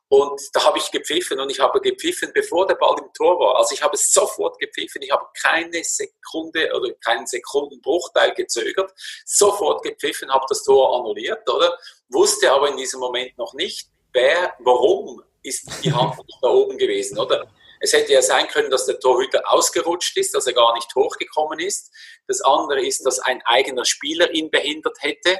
[0.09, 3.57] Und da habe ich gepfiffen und ich habe gepfiffen, bevor der Ball im Tor war.
[3.57, 8.91] Also ich habe sofort gepfiffen, ich habe keine Sekunde oder keinen Sekundenbruchteil gezögert,
[9.25, 11.77] sofort gepfiffen, habe das Tor annulliert, oder?
[12.09, 17.19] Wusste aber in diesem Moment noch nicht, wer, warum ist die Hand da oben gewesen,
[17.19, 17.47] oder?
[17.79, 21.59] Es hätte ja sein können, dass der Torhüter ausgerutscht ist, dass er gar nicht hochgekommen
[21.59, 21.91] ist.
[22.27, 25.37] Das andere ist, dass ein eigener Spieler ihn behindert hätte.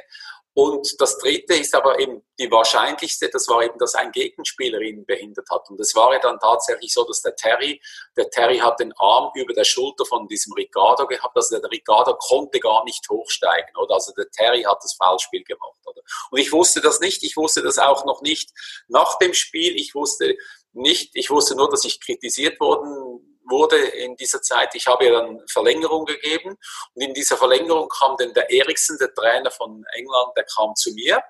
[0.62, 5.06] Und das dritte ist aber eben die wahrscheinlichste, das war eben, dass ein Gegenspieler ihn
[5.06, 5.70] behindert hat.
[5.70, 7.80] Und es war ja dann tatsächlich so, dass der Terry,
[8.14, 12.14] der Terry hat den Arm über der Schulter von diesem Ricardo gehabt, also der Ricardo
[12.16, 13.94] konnte gar nicht hochsteigen, oder?
[13.94, 16.02] Also der Terry hat das Foulspiel gemacht, oder?
[16.30, 18.50] Und ich wusste das nicht, ich wusste das auch noch nicht
[18.88, 20.36] nach dem Spiel, ich wusste
[20.74, 23.09] nicht, ich wusste nur, dass ich kritisiert worden
[23.50, 24.74] wurde in dieser Zeit.
[24.74, 26.56] Ich habe ja dann Verlängerung gegeben
[26.94, 30.92] und in dieser Verlängerung kam dann der Eriksen, der Trainer von England, der kam zu
[30.92, 31.22] mir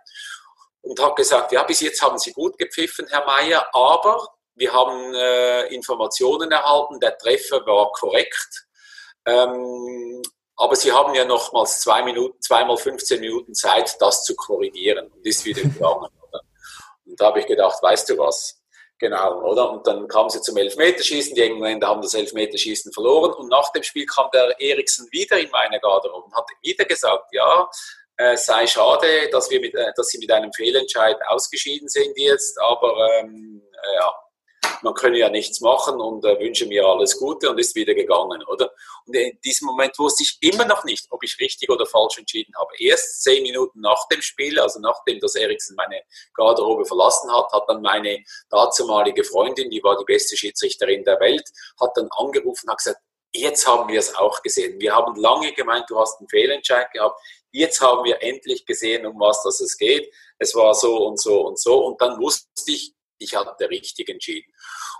[0.82, 5.14] und hat gesagt, ja, bis jetzt haben Sie gut gepfiffen, Herr Mayer, aber wir haben
[5.14, 8.66] äh, Informationen erhalten, der Treffer war korrekt.
[9.26, 10.22] Ähm,
[10.56, 15.26] aber Sie haben ja nochmals zwei Minuten, zweimal 15 Minuten Zeit, das zu korrigieren und
[15.26, 16.08] ist wieder gegangen.
[17.06, 18.59] Und da habe ich gedacht, weißt du was,
[19.00, 19.70] Genau, oder?
[19.70, 23.82] Und dann kamen sie zum Elfmeterschießen, die Engländer haben das Elfmeterschießen verloren und nach dem
[23.82, 27.66] Spiel kam der Eriksen wieder in meine Garderobe und hat wieder gesagt, ja,
[28.18, 32.60] äh, sei schade, dass, wir mit, äh, dass sie mit einem Fehlentscheid ausgeschieden sind jetzt,
[32.60, 34.14] aber ähm, äh, ja,
[34.82, 38.42] man könne ja nichts machen und äh, wünsche mir alles Gute und ist wieder gegangen,
[38.44, 38.72] oder?
[39.06, 42.54] Und in diesem Moment wusste ich immer noch nicht, ob ich richtig oder falsch entschieden
[42.58, 42.70] habe.
[42.78, 46.02] Erst zehn Minuten nach dem Spiel, also nachdem das Eriksen meine
[46.34, 51.48] Garderobe verlassen hat, hat dann meine dazumalige Freundin, die war die beste Schiedsrichterin der Welt,
[51.80, 53.00] hat dann angerufen und hat gesagt,
[53.32, 54.80] jetzt haben wir es auch gesehen.
[54.80, 57.20] Wir haben lange gemeint, du hast einen Fehlentscheid gehabt.
[57.52, 60.12] Jetzt haben wir endlich gesehen, um was das es geht.
[60.38, 61.84] Es war so und so und so.
[61.84, 64.52] Und dann wusste ich, ich hatte richtig entschieden.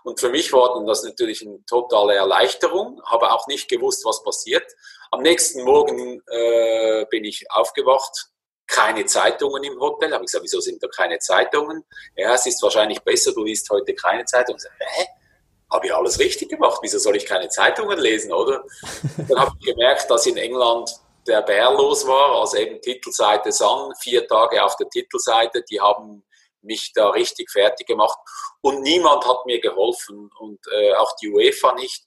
[0.05, 4.65] Und für mich war das natürlich eine totale Erleichterung, habe auch nicht gewusst, was passiert.
[5.11, 8.31] Am nächsten Morgen äh, bin ich aufgewacht,
[8.67, 10.13] keine Zeitungen im Hotel.
[10.13, 11.85] Habe ich gesagt, wieso sind da keine Zeitungen?
[12.17, 14.57] Ja, es ist wahrscheinlich besser, du liest heute keine Zeitung.
[14.57, 15.07] Ich sage, hä?
[15.73, 16.81] Habe ich alles richtig gemacht?
[16.83, 18.65] Wieso soll ich keine Zeitungen lesen, oder?
[19.29, 20.91] Dann habe ich gemerkt, dass in England
[21.27, 26.25] der Bär los war, also eben Titelseite Sun, vier Tage auf der Titelseite, die haben
[26.62, 28.18] mich da richtig fertig gemacht
[28.61, 32.05] und niemand hat mir geholfen und äh, auch die UEFA nicht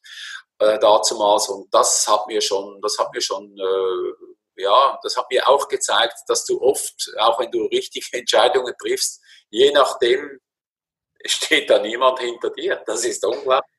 [0.59, 5.25] äh, dazumals und das hat mir schon, das hat mir schon, äh, ja, das hat
[5.31, 10.39] mir auch gezeigt, dass du oft, auch wenn du richtige Entscheidungen triffst, je nachdem
[11.25, 12.83] steht da niemand hinter dir.
[12.85, 13.71] Das ist unglaublich.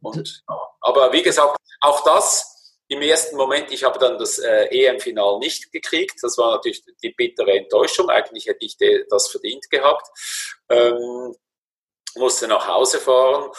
[0.00, 0.44] Und,
[0.80, 2.55] aber wie gesagt, auch das
[2.88, 6.22] im ersten Moment, ich habe dann das äh, EM-Final nicht gekriegt.
[6.22, 8.08] Das war natürlich die bittere Enttäuschung.
[8.08, 8.76] Eigentlich hätte ich
[9.08, 10.06] das verdient gehabt.
[10.68, 11.34] Ähm,
[12.16, 13.50] musste nach Hause fahren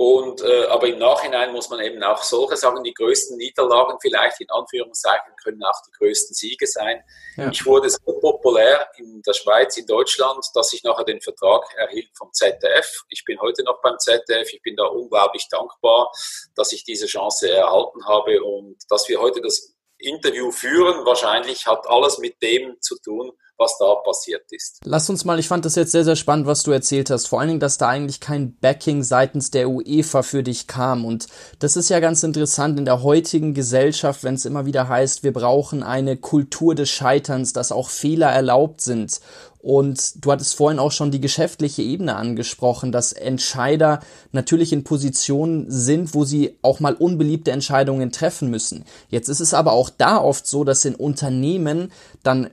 [0.00, 4.40] und, äh, aber im Nachhinein muss man eben auch solche sagen, die größten Niederlagen vielleicht
[4.40, 7.02] in Anführungszeichen können auch die größten Siege sein.
[7.36, 7.50] Ja.
[7.50, 12.08] Ich wurde so populär in der Schweiz, in Deutschland, dass ich nachher den Vertrag erhielt
[12.16, 13.04] vom ZDF.
[13.10, 14.50] Ich bin heute noch beim ZDF.
[14.54, 16.10] Ich bin da unglaublich dankbar,
[16.54, 21.04] dass ich diese Chance erhalten habe und dass wir heute das Interview führen.
[21.04, 24.80] Wahrscheinlich hat alles mit dem zu tun, was da passiert ist.
[24.84, 27.26] Lass uns mal, ich fand das jetzt sehr, sehr spannend, was du erzählt hast.
[27.26, 31.04] Vor allen Dingen, dass da eigentlich kein Backing seitens der UEFA für dich kam.
[31.04, 31.26] Und
[31.58, 35.32] das ist ja ganz interessant in der heutigen Gesellschaft, wenn es immer wieder heißt, wir
[35.32, 39.20] brauchen eine Kultur des Scheiterns, dass auch Fehler erlaubt sind.
[39.62, 44.00] Und du hattest vorhin auch schon die geschäftliche Ebene angesprochen, dass Entscheider
[44.32, 48.84] natürlich in Positionen sind, wo sie auch mal unbeliebte Entscheidungen treffen müssen.
[49.10, 51.92] Jetzt ist es aber auch da oft so, dass in Unternehmen
[52.22, 52.50] dann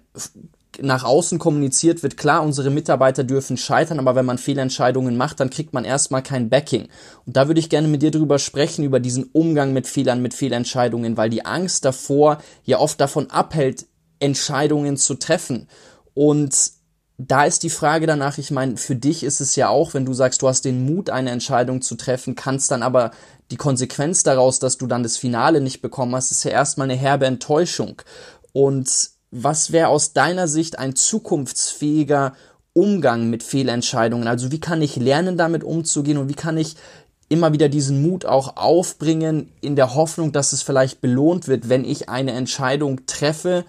[0.82, 5.50] nach außen kommuniziert wird, klar, unsere Mitarbeiter dürfen scheitern, aber wenn man Fehlentscheidungen macht, dann
[5.50, 6.89] kriegt man erstmal kein Backing.
[7.26, 10.34] Und da würde ich gerne mit dir drüber sprechen, über diesen Umgang mit Fehlern, mit
[10.34, 13.86] Fehlentscheidungen, weil die Angst davor ja oft davon abhält,
[14.20, 15.67] Entscheidungen zu treffen.
[16.13, 16.76] Und
[17.17, 20.13] da ist die Frage danach, ich meine, für dich ist es ja auch, wenn du
[20.13, 23.12] sagst, du hast den Mut, eine Entscheidung zu treffen, kannst dann aber
[23.49, 26.99] die Konsequenz daraus, dass du dann das Finale nicht bekommen hast, ist ja erstmal eine
[26.99, 28.01] herbe Enttäuschung.
[28.53, 28.89] Und
[29.32, 32.34] was wäre aus deiner Sicht ein zukunftsfähiger
[32.73, 34.27] Umgang mit Fehlentscheidungen?
[34.27, 36.75] Also wie kann ich lernen, damit umzugehen und wie kann ich
[37.30, 41.84] immer wieder diesen Mut auch aufbringen in der Hoffnung, dass es vielleicht belohnt wird, wenn
[41.84, 43.65] ich eine Entscheidung treffe,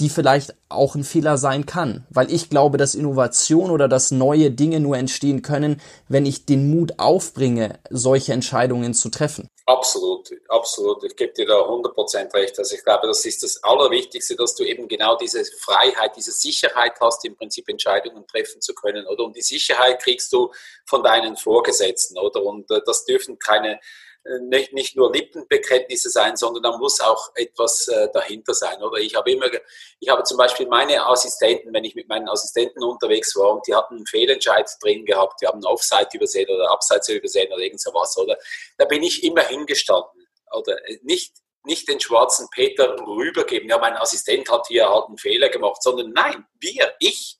[0.00, 2.06] die vielleicht auch ein Fehler sein kann.
[2.10, 6.70] Weil ich glaube, dass Innovation oder dass neue Dinge nur entstehen können, wenn ich den
[6.70, 9.48] Mut aufbringe, solche Entscheidungen zu treffen.
[9.66, 11.04] Absolut, absolut.
[11.04, 12.58] Ich gebe dir da 100% recht.
[12.58, 16.92] Also ich glaube, das ist das Allerwichtigste, dass du eben genau diese Freiheit, diese Sicherheit
[17.00, 19.24] hast, im Prinzip Entscheidungen treffen zu können, oder?
[19.24, 20.50] Und die Sicherheit kriegst du
[20.86, 22.42] von deinen Vorgesetzten, oder?
[22.42, 23.78] Und äh, das dürfen keine
[24.42, 28.82] nicht, nicht nur Lippenbekenntnisse sein, sondern da muss auch etwas äh, dahinter sein.
[28.82, 29.46] Oder ich habe immer,
[30.00, 33.74] ich habe zum Beispiel meine Assistenten, wenn ich mit meinen Assistenten unterwegs war und die
[33.74, 38.16] hatten einen Fehlentscheid drin gehabt, die haben Offside übersehen oder Abseits übersehen oder irgend sowas,
[38.18, 38.36] oder?
[38.76, 40.26] Da bin ich immer hingestanden.
[40.52, 45.48] Oder nicht, nicht den schwarzen Peter rübergeben, ja, mein Assistent hat hier halt einen Fehler
[45.48, 47.37] gemacht, sondern nein, wir, ich,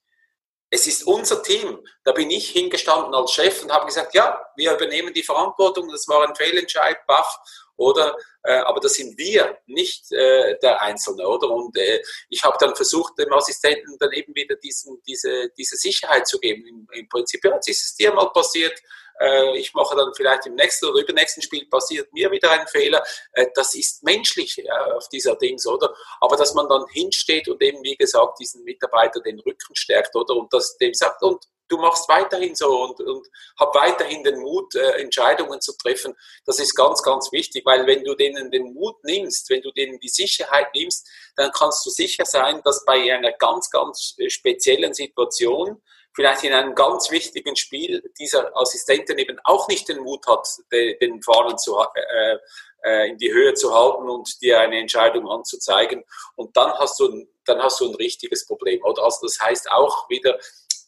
[0.70, 1.78] es ist unser Team.
[2.04, 6.06] Da bin ich hingestanden als Chef und habe gesagt, ja, wir übernehmen die Verantwortung, das
[6.08, 7.38] war ein Fehlentscheid, Bach,
[7.76, 8.16] oder?
[8.42, 11.50] Äh, aber das sind wir, nicht äh, der Einzelne, oder?
[11.50, 16.26] Und äh, ich habe dann versucht, dem Assistenten dann eben wieder diesen, diese, diese Sicherheit
[16.26, 16.66] zu geben.
[16.66, 18.78] Im, im Prinzip, ja, jetzt ist es dir mal passiert,
[19.20, 23.02] äh, ich mache dann vielleicht im nächsten oder übernächsten Spiel passiert mir wieder ein Fehler.
[23.32, 24.62] Äh, das ist menschlich
[24.94, 25.94] auf dieser Dings, oder?
[26.20, 30.36] Aber dass man dann hinsteht und eben, wie gesagt, diesen Mitarbeiter den Rücken stärkt, oder?
[30.36, 33.26] Und das dem sagt, und du machst weiterhin so und, und
[33.58, 36.14] hab weiterhin den Mut, äh, Entscheidungen zu treffen.
[36.44, 39.98] Das ist ganz, ganz wichtig, weil wenn du denen den Mut nimmst, wenn du denen
[40.00, 45.82] die Sicherheit nimmst, dann kannst du sicher sein, dass bei einer ganz, ganz speziellen Situation
[46.14, 51.22] vielleicht in einem ganz wichtigen Spiel dieser Assistentin eben auch nicht den Mut hat, den
[51.22, 52.38] Fahnen zu, äh,
[52.84, 56.04] äh, in die Höhe zu halten und dir eine Entscheidung anzuzeigen.
[56.36, 58.82] Und dann hast du ein, dann hast du ein richtiges Problem.
[58.82, 59.04] Oder?
[59.04, 60.38] Also das heißt auch wieder,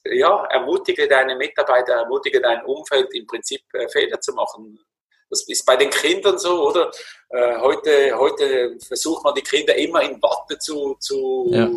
[0.05, 4.79] ja, ermutige deine Mitarbeiter, ermutige dein Umfeld im Prinzip äh, Fehler zu machen.
[5.29, 6.91] Das ist bei den Kindern so, oder?
[7.29, 11.69] Äh, heute, heute versucht man die Kinder immer in Watte zu, zu ja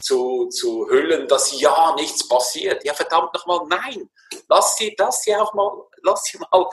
[0.00, 2.84] zu, zu hüllen, dass ja nichts passiert.
[2.84, 4.10] Ja, verdammt nochmal, nein.
[4.48, 5.70] Lass sie, lass sie auch mal,
[6.02, 6.68] lass sie mal,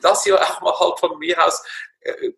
[0.00, 1.62] lass sie auch mal halt von mir aus
[2.00, 2.32] äh,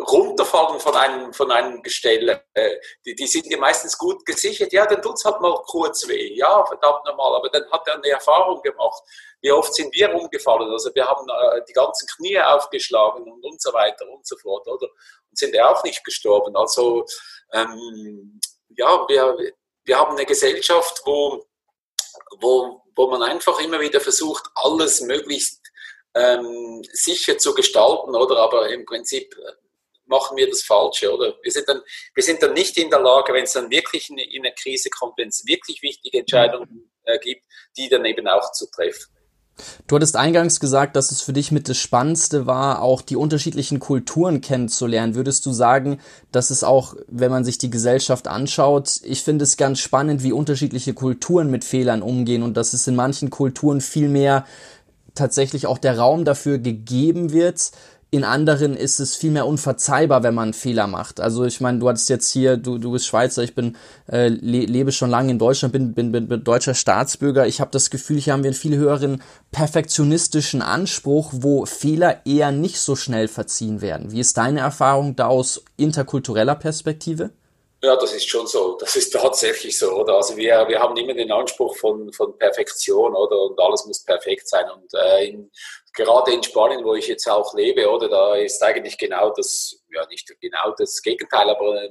[0.00, 2.42] runterfallen von einem, von einem Gestell.
[2.52, 4.72] Äh, die, die sind ja meistens gut gesichert.
[4.72, 6.34] Ja, dann tut es halt mal kurz weh.
[6.34, 7.36] Ja, verdammt nochmal.
[7.36, 9.02] Aber dann hat er eine Erfahrung gemacht.
[9.40, 10.70] Wie oft sind wir umgefallen?
[10.70, 14.66] Also wir haben äh, die ganzen Knie aufgeschlagen und, und so weiter und so fort,
[14.66, 14.88] oder?
[15.30, 16.56] Und sind ja auch nicht gestorben.
[16.56, 17.04] Also,
[17.52, 18.40] ähm,
[18.76, 19.52] ja, wir,
[19.84, 21.46] wir haben eine Gesellschaft, wo,
[22.40, 25.60] wo, wo man einfach immer wieder versucht, alles möglichst
[26.14, 28.38] ähm, sicher zu gestalten, oder?
[28.38, 29.52] Aber im Prinzip äh,
[30.06, 31.36] machen wir das Falsche, oder?
[31.42, 31.82] Wir sind dann,
[32.14, 34.90] wir sind dann nicht in der Lage, wenn es dann wirklich in, in eine Krise
[34.90, 37.44] kommt, wenn es wirklich wichtige Entscheidungen äh, gibt,
[37.76, 39.13] die dann eben auch zu treffen.
[39.86, 43.78] Du hattest eingangs gesagt, dass es für dich mit das Spannendste war, auch die unterschiedlichen
[43.78, 45.14] Kulturen kennenzulernen.
[45.14, 46.00] Würdest du sagen,
[46.32, 50.32] dass es auch, wenn man sich die Gesellschaft anschaut, ich finde es ganz spannend, wie
[50.32, 54.44] unterschiedliche Kulturen mit Fehlern umgehen und dass es in manchen Kulturen viel mehr
[55.14, 57.70] tatsächlich auch der Raum dafür gegeben wird,
[58.14, 61.18] in anderen ist es viel mehr unverzeihbar, wenn man Fehler macht.
[61.18, 64.66] Also ich meine, du hattest jetzt hier, du, du bist Schweizer, ich bin äh, le
[64.66, 67.48] lebe schon lange in Deutschland, bin, bin, bin, bin deutscher Staatsbürger.
[67.48, 72.52] Ich habe das Gefühl, hier haben wir einen viel höheren perfektionistischen Anspruch, wo Fehler eher
[72.52, 74.12] nicht so schnell verziehen werden.
[74.12, 77.30] Wie ist deine Erfahrung da aus interkultureller Perspektive?
[77.82, 78.78] Ja, das ist schon so.
[78.78, 80.14] Das ist tatsächlich so, oder?
[80.14, 83.40] Also wir, wir haben immer den Anspruch von, von Perfektion, oder?
[83.40, 84.66] Und alles muss perfekt sein.
[84.70, 85.50] Und äh, in,
[85.94, 88.08] gerade in Spanien, wo ich jetzt auch lebe, oder?
[88.08, 91.88] Da ist eigentlich genau das, ja nicht genau das Gegenteil, aber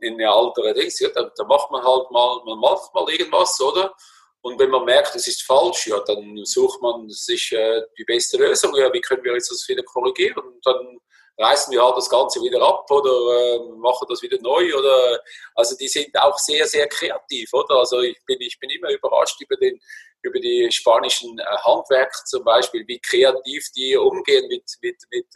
[0.00, 0.98] in eine andere Dings.
[0.98, 3.94] Ja, da, da macht man halt mal, man macht mal irgendwas, oder?
[4.40, 8.38] Und wenn man merkt, es ist falsch, ja, dann sucht man sich äh, die beste
[8.38, 8.74] Lösung.
[8.74, 10.38] Ja, wie können wir jetzt das wieder korrigieren?
[10.38, 10.98] Und dann
[11.38, 15.20] reißen wir halt das Ganze wieder ab oder äh, machen das wieder neu oder
[15.54, 17.76] also die sind auch sehr, sehr kreativ, oder?
[17.76, 19.80] Also ich bin, ich bin immer überrascht über den
[20.22, 25.26] über die spanischen äh, Handwerker zum Beispiel, wie kreativ die umgehen mit, mit, mit,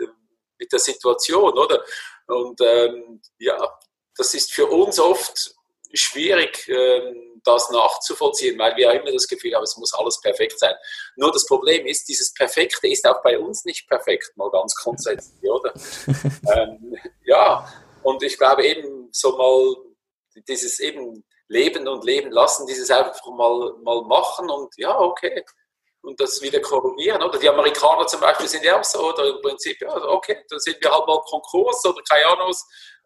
[0.59, 1.84] mit der Situation, oder?
[2.26, 3.57] Und ähm, ja,
[4.16, 5.55] das ist für uns oft
[5.93, 10.74] schwierig, ähm, das nachzuvollziehen, weil wir immer das Gefühl haben, es muss alles perfekt sein.
[11.16, 15.43] Nur das Problem ist, dieses Perfekte ist auch bei uns nicht perfekt, mal ganz grundsätzlich,
[15.51, 15.72] oder?
[16.55, 17.72] ähm, ja,
[18.03, 19.76] und ich glaube eben so mal
[20.49, 25.44] dieses eben Leben und Leben lassen, dieses einfach mal, mal machen und ja, okay,
[26.07, 27.22] und das wieder korrigieren.
[27.22, 30.61] Oder die Amerikaner zum Beispiel sind ja auch so, oder im Prinzip, ja, okay, dann
[30.61, 32.55] sind wir halt mal Konkurs oder keine Ahnung,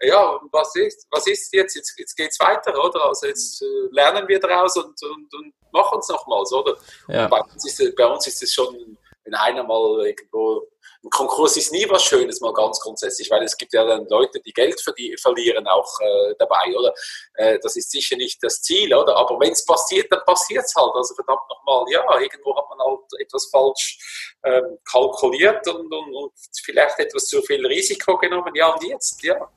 [0.02, 1.74] ja, was ist, was ist jetzt?
[1.74, 3.06] Jetzt, jetzt geht es weiter, oder?
[3.06, 6.76] Also jetzt äh, lernen wir daraus und, und, und machen es nochmals, oder?
[7.08, 7.26] Ja.
[7.26, 10.68] Bei, uns ist, bei uns ist es schon, wenn einer mal irgendwo
[11.02, 14.40] ein Konkurs ist nie was Schönes, mal ganz grundsätzlich, weil es gibt ja dann Leute,
[14.40, 16.92] die Geld verlieren auch äh, dabei, oder?
[17.34, 19.16] Äh, das ist sicher nicht das Ziel, oder?
[19.16, 20.94] Aber wenn es passiert, dann passiert es halt.
[20.94, 26.32] Also verdammt nochmal, ja, irgendwo hat man halt etwas falsch ähm, kalkuliert und, und, und
[26.62, 28.54] vielleicht etwas zu viel Risiko genommen.
[28.54, 29.50] Ja, und jetzt, ja.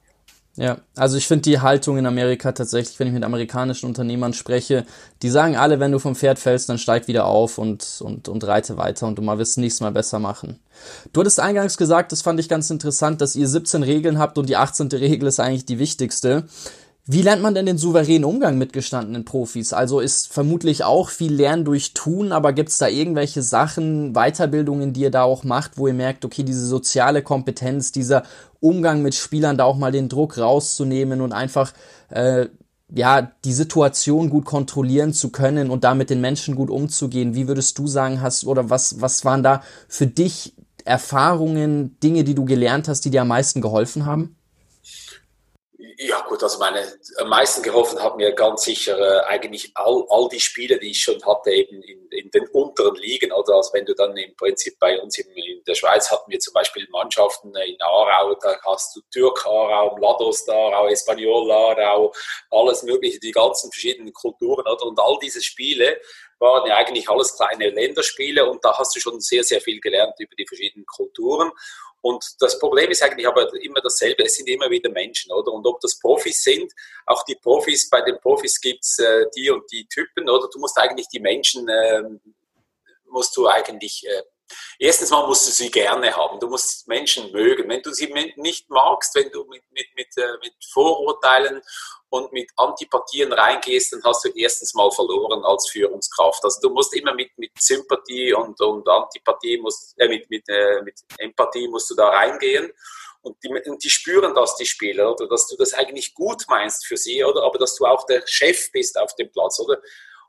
[0.56, 4.86] Ja, also ich finde die Haltung in Amerika tatsächlich, wenn ich mit amerikanischen Unternehmern spreche,
[5.24, 8.43] die sagen alle, wenn du vom Pferd fällst, dann steig wieder auf und, und, und
[8.43, 10.60] reite weiter und du mal wirst nächstes Mal besser machen.
[11.12, 14.47] Du hattest eingangs gesagt, das fand ich ganz interessant, dass ihr 17 Regeln habt und
[14.47, 14.89] die 18.
[14.89, 16.43] Regel ist eigentlich die wichtigste.
[17.06, 19.74] Wie lernt man denn den souveränen Umgang mit gestandenen Profis?
[19.74, 25.01] Also ist vermutlich auch viel Lernen durch Tun, aber gibt's da irgendwelche Sachen, Weiterbildungen, die
[25.01, 28.24] ihr da auch macht, wo ihr merkt, okay, diese soziale Kompetenz, dieser
[28.62, 31.74] Umgang mit Spielern, da auch mal den Druck rauszunehmen und einfach
[32.08, 32.47] äh,
[32.89, 37.36] ja die Situation gut kontrollieren zu können und da mit den Menschen gut umzugehen.
[37.36, 42.36] Wie würdest du sagen, hast oder was was waren da für dich Erfahrungen, Dinge, die
[42.36, 44.38] du gelernt hast, die dir am meisten geholfen haben?
[45.98, 46.82] Ja gut, also meine,
[47.18, 51.02] am meisten geholfen hat mir ganz sicher äh, eigentlich all, all die Spiele, die ich
[51.02, 53.32] schon hatte, eben in, in den unteren Ligen.
[53.32, 56.39] Oder also wenn du dann im Prinzip bei uns in, in der Schweiz hatten wir
[56.39, 62.14] zum Beispiel Mannschaften in Aarau, da hast du Türk Aarau, Lados Aarau, Espanyol Aarau,
[62.50, 64.66] alles mögliche, die ganzen verschiedenen Kulturen.
[64.66, 64.84] Oder?
[64.84, 66.00] Und all diese Spiele
[66.39, 70.16] waren ja eigentlich alles kleine Länderspiele und da hast du schon sehr, sehr viel gelernt
[70.20, 71.52] über die verschiedenen Kulturen.
[72.04, 75.54] Und das Problem ist eigentlich aber immer dasselbe, es sind immer wieder Menschen, oder?
[75.54, 76.70] Und ob das Profis sind,
[77.06, 80.49] auch die Profis, bei den Profis gibt es äh, die und die Typen, oder?
[80.51, 82.04] Du musst eigentlich die Menschen, äh,
[83.08, 84.22] musst du eigentlich, äh,
[84.80, 87.70] erstens mal musst du sie gerne haben, du musst Menschen mögen.
[87.70, 91.62] Wenn du sie nicht magst, wenn du mit, mit, mit, äh, mit Vorurteilen
[92.10, 96.44] und mit Antipathien reingehst, dann hast du erstens mal verloren als Führungskraft.
[96.44, 100.82] Also du musst immer mit, mit Sympathie und, und Antipathie, musst, äh, mit, mit, äh,
[100.84, 102.72] mit Empathie musst du da reingehen.
[103.22, 106.86] Und die, und die spüren das, die Spieler, oder dass du das eigentlich gut meinst
[106.86, 107.44] für sie, oder?
[107.44, 109.82] Aber dass du auch der Chef bist auf dem Platz, oder?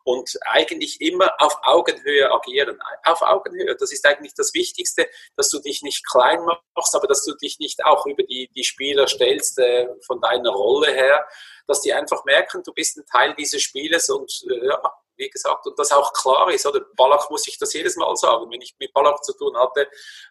[0.04, 2.78] Und eigentlich immer auf Augenhöhe agieren.
[3.04, 6.44] Auf Augenhöhe, das ist eigentlich das Wichtigste, dass du dich nicht klein
[6.74, 10.50] machst, aber dass du dich nicht auch über die, die Spieler stellst äh, von deiner
[10.50, 11.26] Rolle her,
[11.66, 15.66] dass die einfach merken, du bist ein Teil dieses Spieles und äh, ja, wie gesagt,
[15.66, 18.74] und das auch klar ist, oder Ballack muss ich das jedes Mal sagen, wenn ich
[18.78, 19.88] mit Ballack zu tun hatte,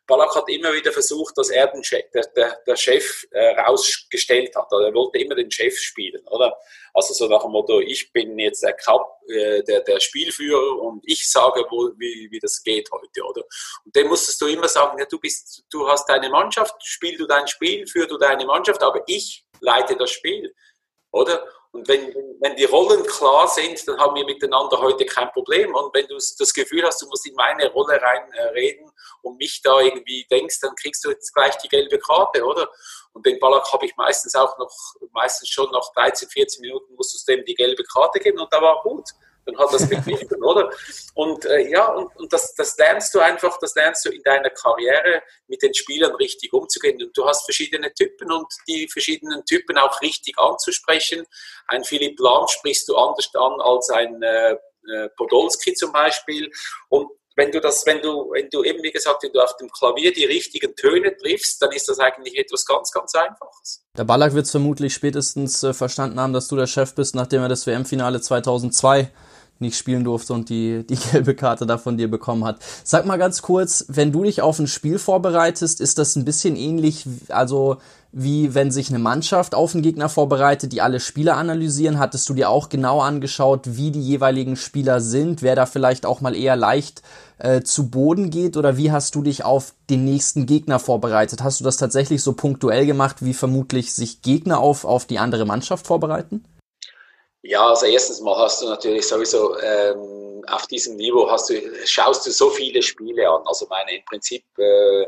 [0.08, 4.56] Ballack hat immer wieder versucht, dass er den Chef, der, der, der Chef äh, rausgestellt
[4.56, 6.58] hat, oder er wollte immer den Chef spielen, oder?
[6.94, 11.02] Also so nach dem Motto, ich bin jetzt der, Kap, äh, der, der Spielführer und
[11.06, 13.44] ich sage, wo, wie, wie das geht heute, oder?
[13.86, 17.26] Und dem musstest du immer sagen, ja, du bist, du hast deine Mannschaft, spiel du
[17.26, 20.54] dein Spiel, führ du deine Mannschaft, aber ich leite das Spiel,
[21.12, 21.48] oder?
[21.74, 25.74] Und wenn, wenn die Rollen klar sind, dann haben wir miteinander heute kein Problem.
[25.74, 28.92] Und wenn du das Gefühl hast, du musst in meine Rolle reinreden äh,
[29.24, 32.70] und mich da irgendwie denkst, dann kriegst du jetzt gleich die gelbe Karte, oder?
[33.14, 34.72] Und den Ballack habe ich meistens auch noch,
[35.14, 38.62] meistens schon nach 13, 14 Minuten musstest du dem die gelbe Karte geben und da
[38.62, 39.10] war gut
[39.46, 40.72] dann hat das begriffen, oder?
[41.14, 44.50] Und äh, ja, und, und das, das lernst du einfach, das lernst du in deiner
[44.50, 47.02] Karriere, mit den Spielern richtig umzugehen.
[47.02, 51.26] Und du hast verschiedene Typen und die verschiedenen Typen auch richtig anzusprechen.
[51.68, 56.52] Ein Philipp Lahm sprichst du anders an als ein äh, äh Podolski zum Beispiel.
[56.90, 59.70] Und wenn du das, wenn du, wenn du eben, wie gesagt, wenn du auf dem
[59.70, 63.84] Klavier die richtigen Töne triffst, dann ist das eigentlich etwas ganz, ganz Einfaches.
[63.98, 67.42] Der Ballack wird es vermutlich spätestens äh, verstanden haben, dass du der Chef bist, nachdem
[67.42, 69.12] er das WM-Finale 2002
[69.64, 72.60] nicht spielen durfte und die, die gelbe Karte da von dir bekommen hat.
[72.84, 76.56] Sag mal ganz kurz, wenn du dich auf ein Spiel vorbereitest, ist das ein bisschen
[76.56, 77.78] ähnlich, also
[78.16, 81.98] wie wenn sich eine Mannschaft auf einen Gegner vorbereitet, die alle Spieler analysieren?
[81.98, 86.22] Hattest du dir auch genau angeschaut, wie die jeweiligen Spieler sind, wer da vielleicht auch
[86.22, 87.02] mal eher leicht
[87.40, 91.44] äh, zu Boden geht oder wie hast du dich auf den nächsten Gegner vorbereitet?
[91.44, 95.48] Hast du das tatsächlich so punktuell gemacht, wie vermutlich sich Gegner auf, auf die andere
[95.48, 96.44] Mannschaft vorbereiten?
[97.46, 102.26] Ja, also erstens mal hast du natürlich sowieso ähm, auf diesem Niveau hast du, schaust
[102.26, 103.42] du so viele Spiele an.
[103.46, 105.06] Also meine im Prinzip äh,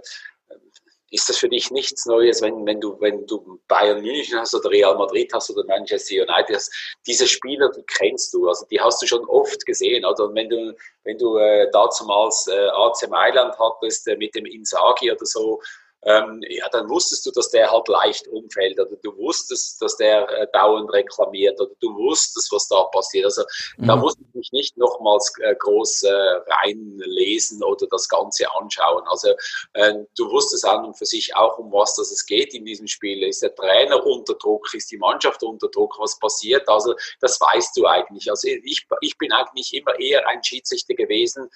[1.12, 4.70] ist das für dich nichts Neues, wenn, wenn du, wenn du Bayern München hast oder
[4.70, 6.74] Real Madrid hast oder Manchester United hast.
[7.08, 10.04] Diese Spieler, die kennst du, also die hast du schon oft gesehen.
[10.04, 10.76] Oder wenn du,
[11.06, 15.62] wenn du äh, damals äh, AC Mailand hattest äh, mit dem Inzaghi oder so,
[16.06, 20.30] ähm, ja, dann wusstest du, dass der halt leicht umfällt oder du wusstest, dass der
[20.30, 23.26] äh, dauernd reklamiert oder du wusstest, was da passiert.
[23.26, 23.44] Also
[23.78, 23.88] mhm.
[23.88, 29.04] da musste ich mich nicht nochmals äh, groß äh, reinlesen oder das Ganze anschauen.
[29.08, 29.30] Also
[29.74, 32.88] äh, du wusstest an und für sich auch, um was das es geht in diesem
[32.88, 33.24] Spiel.
[33.24, 34.72] Ist der Trainer unter Druck?
[34.74, 35.96] Ist die Mannschaft unter Druck?
[35.98, 36.70] Was passiert?
[36.70, 38.30] Also das weißt du eigentlich.
[38.30, 41.50] Also ich, ich bin eigentlich immer eher ein Schiedsrichter gewesen,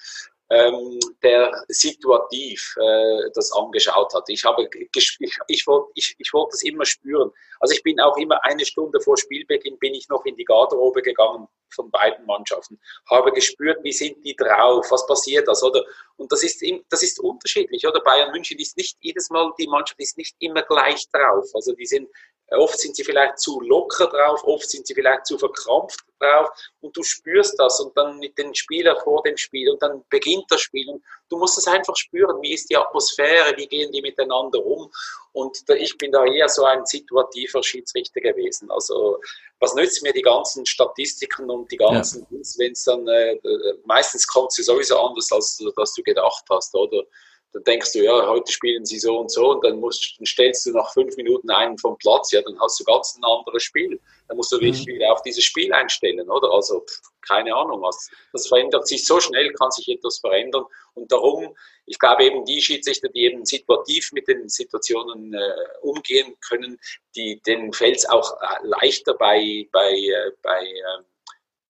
[0.50, 4.28] ähm, der situativ äh, das angeschaut hat.
[4.28, 5.16] Ich habe ich,
[5.48, 7.30] ich, wollte ich, ich wollte es immer spüren.
[7.60, 11.02] Also ich bin auch immer eine Stunde vor Spielbeginn bin ich noch in die Garderobe
[11.02, 15.84] gegangen von beiden Mannschaften, habe gespürt, wie sind die drauf, was passiert das, oder?
[16.16, 18.00] Und das ist, das ist unterschiedlich, oder?
[18.00, 21.46] Bayern München ist nicht jedes Mal, die Mannschaft ist nicht immer gleich drauf.
[21.54, 22.08] Also die sind
[22.50, 26.96] Oft sind sie vielleicht zu locker drauf, oft sind sie vielleicht zu verkrampft drauf und
[26.96, 30.60] du spürst das und dann mit den Spielern vor dem Spiel und dann beginnt das
[30.60, 34.64] Spiel und du musst es einfach spüren, wie ist die Atmosphäre, wie gehen die miteinander
[34.64, 34.90] um
[35.32, 38.70] und ich bin da eher so ein situativer Schiedsrichter gewesen.
[38.70, 39.20] Also
[39.60, 42.38] was nützt mir die ganzen Statistiken und die ganzen, ja.
[42.56, 43.38] wenn es dann, äh,
[43.84, 47.04] meistens kommt es sowieso anders, als, als du gedacht hast, oder?
[47.52, 50.66] Dann denkst du, ja, heute spielen sie so und so und dann, musst, dann stellst
[50.66, 54.00] du nach fünf Minuten einen vom Platz, ja, dann hast du ganz ein anderes Spiel.
[54.28, 54.62] Dann musst du mhm.
[54.62, 56.50] wirklich wieder auf dieses Spiel einstellen, oder?
[56.52, 56.84] Also,
[57.26, 58.08] keine Ahnung, was.
[58.32, 62.60] Das verändert sich so schnell, kann sich etwas verändern und darum, ich glaube eben die
[62.60, 66.78] Schiedsrichter, die eben situativ mit den Situationen äh, umgehen können,
[67.16, 71.02] die, denen fällt es auch äh, leichter bei, bei, äh, bei, äh,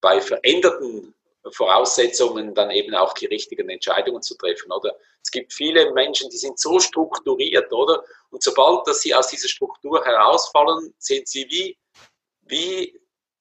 [0.01, 1.15] bei veränderten
[1.53, 4.95] Voraussetzungen dann eben auch die richtigen Entscheidungen zu treffen, oder?
[5.23, 8.03] Es gibt viele Menschen, die sind so strukturiert, oder?
[8.31, 11.79] Und sobald dass sie aus dieser Struktur herausfallen, sind sie wie,
[12.43, 13.01] wie,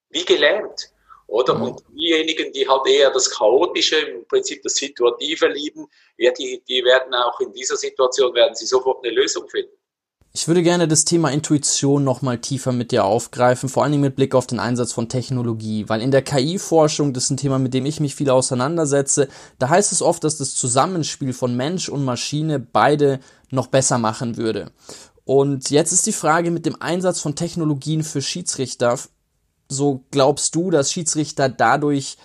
[0.09, 0.91] wie gelähmt,
[1.27, 1.55] oder?
[1.55, 1.61] Mhm.
[1.63, 5.87] Und diejenigen, die halt eher das Chaotische, im Prinzip das Situative lieben,
[6.17, 9.78] ja, die, die werden auch in dieser Situation, werden sie sofort eine Lösung finden.
[10.31, 14.35] Ich würde gerne das Thema Intuition nochmal tiefer mit dir aufgreifen, vor allem mit Blick
[14.35, 17.87] auf den Einsatz von Technologie, weil in der KI-Forschung, das ist ein Thema, mit dem
[17.87, 19.27] ich mich viel auseinandersetze,
[19.57, 23.19] da heißt es oft, dass das Zusammenspiel von Mensch und Maschine beide
[23.49, 24.71] noch besser machen würde.
[25.25, 28.99] Und jetzt ist die Frage mit dem Einsatz von Technologien für Schiedsrichter,
[29.67, 32.17] so glaubst du, dass Schiedsrichter dadurch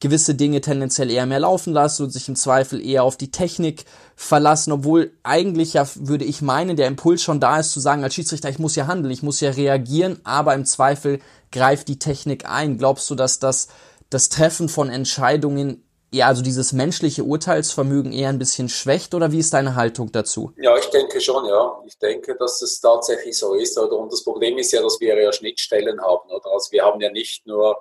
[0.00, 3.84] gewisse Dinge tendenziell eher mehr laufen lassen und sich im Zweifel eher auf die Technik
[4.16, 8.14] verlassen, obwohl eigentlich ja, würde ich meinen, der Impuls schon da ist zu sagen, als
[8.14, 11.20] Schiedsrichter, ich muss ja handeln, ich muss ja reagieren, aber im Zweifel
[11.52, 12.78] greift die Technik ein.
[12.78, 13.68] Glaubst du, dass das,
[14.08, 19.38] das Treffen von Entscheidungen ja, also dieses menschliche Urteilsvermögen eher ein bisschen schwächt oder wie
[19.38, 20.52] ist deine Haltung dazu?
[20.56, 21.80] Ja, ich denke schon, ja.
[21.86, 23.78] Ich denke, dass es tatsächlich so ist.
[23.78, 23.96] Oder?
[23.96, 26.28] Und das Problem ist ja, dass wir ja Schnittstellen haben.
[26.28, 26.50] Oder?
[26.52, 27.80] Also wir haben ja nicht nur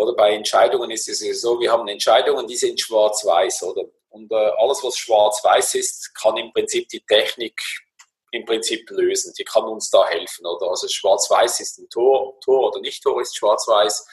[0.00, 3.84] oder bei Entscheidungen ist es so, wir haben Entscheidungen, die sind schwarz-weiß, oder?
[4.08, 7.60] Und äh, alles, was schwarz-weiß ist, kann im Prinzip die Technik
[8.32, 9.34] im Prinzip lösen.
[9.36, 10.70] Die kann uns da helfen, oder?
[10.70, 14.06] Also schwarz-weiß ist ein Tor, Tor oder nicht Tor ist schwarz-weiß.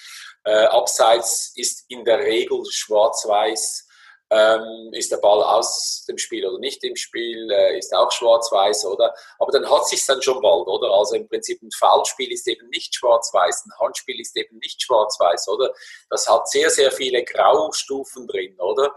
[0.43, 3.86] Äh, Abseits ist in der Regel schwarz-weiß
[4.29, 8.85] ähm, ist der Ball aus dem Spiel oder nicht im Spiel, äh, ist auch schwarz-weiß,
[8.85, 9.13] oder?
[9.39, 10.91] Aber dann hat sich dann schon bald, oder?
[10.91, 15.47] Also im Prinzip ein Foulspiel ist eben nicht schwarz-weiß, ein Handspiel ist eben nicht schwarz-weiß,
[15.49, 15.73] oder?
[16.09, 18.93] Das hat sehr, sehr viele Graustufen drin, oder?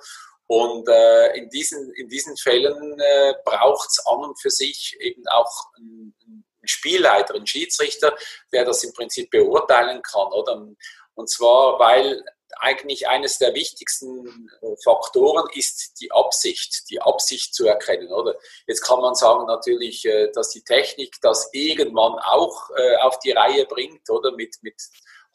[0.46, 5.22] Und äh, in, diesen, in diesen Fällen äh, braucht es an und für sich eben
[5.28, 8.16] auch einen, einen Spielleiter, einen Schiedsrichter,
[8.52, 10.66] der das im Prinzip beurteilen kann, oder?
[11.14, 12.24] Und zwar, weil
[12.58, 18.36] eigentlich eines der wichtigsten äh, Faktoren ist die Absicht, die Absicht zu erkennen, oder?
[18.66, 23.32] Jetzt kann man sagen natürlich, äh, dass die Technik das irgendwann auch äh, auf die
[23.32, 24.32] Reihe bringt, oder?
[24.32, 24.80] Mit, mit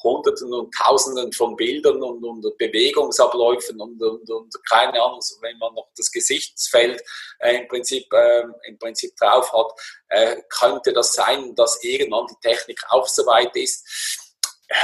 [0.04, 5.74] Hunderten und Tausenden von Bildern und, und Bewegungsabläufen und, und, und, keine Ahnung, wenn man
[5.74, 7.02] noch das Gesichtsfeld
[7.40, 9.72] äh, im, Prinzip, äh, im Prinzip drauf hat,
[10.10, 14.20] äh, könnte das sein, dass irgendwann die Technik auch so weit ist.
[14.70, 14.78] Ja,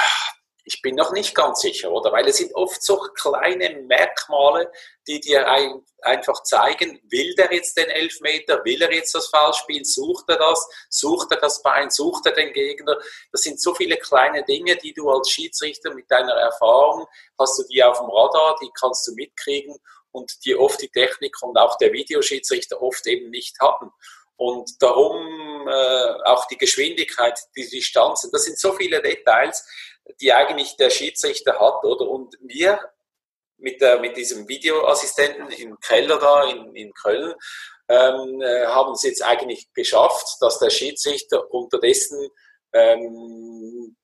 [0.64, 2.12] ich bin noch nicht ganz sicher, oder?
[2.12, 4.72] Weil es sind oft so kleine Merkmale,
[5.08, 9.54] die dir ein, einfach zeigen, will der jetzt den Elfmeter, will er jetzt das Foul
[9.54, 12.98] spielen, sucht er das, sucht er das Bein, sucht er den Gegner.
[13.32, 17.08] Das sind so viele kleine Dinge, die du als Schiedsrichter mit deiner Erfahrung
[17.40, 19.76] hast du die auf dem Radar, die kannst du mitkriegen
[20.12, 23.92] und die oft die Technik und auch der Videoschiedsrichter oft eben nicht haben.
[24.36, 29.68] Und darum äh, auch die Geschwindigkeit, die Distanzen, das sind so viele Details,
[30.20, 32.08] die eigentlich der Schiedsrichter hat, oder?
[32.08, 32.80] Und wir
[33.58, 37.34] mit, der, mit diesem Videoassistenten im Keller da in, in Köln
[37.88, 42.30] ähm, äh, haben es jetzt eigentlich geschafft, dass der Schiedsrichter unterdessen
[42.74, 43.96] ähm,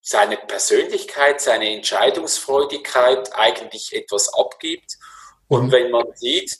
[0.00, 4.96] seine Persönlichkeit, seine Entscheidungsfreudigkeit eigentlich etwas abgibt.
[5.48, 5.72] Und mhm.
[5.72, 6.58] wenn man sieht,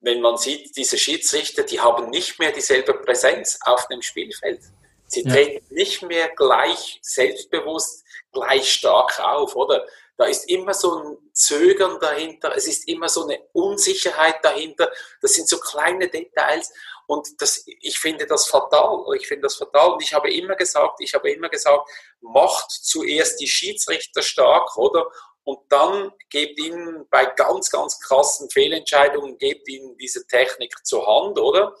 [0.00, 4.60] wenn man sieht, diese Schiedsrichter, die haben nicht mehr dieselbe Präsenz auf dem Spielfeld.
[5.08, 5.32] Sie ja.
[5.32, 9.86] treten nicht mehr gleich selbstbewusst, gleich stark auf, oder?
[10.16, 14.90] Da ist immer so ein Zögern dahinter, es ist immer so eine Unsicherheit dahinter.
[15.22, 16.72] Das sind so kleine Details
[17.06, 19.04] und das, ich finde das fatal.
[19.16, 21.88] Ich finde das fatal und ich habe immer gesagt, ich habe immer gesagt,
[22.20, 25.06] macht zuerst die Schiedsrichter stark, oder?
[25.44, 31.38] Und dann gebt ihnen bei ganz, ganz krassen Fehlentscheidungen, gebt ihnen diese Technik zur Hand,
[31.38, 31.74] oder?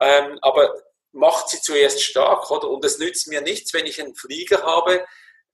[0.00, 0.74] Ähm, aber
[1.14, 2.68] macht sie zuerst stark, oder?
[2.68, 5.04] Und es nützt mir nichts, wenn ich einen Flieger habe,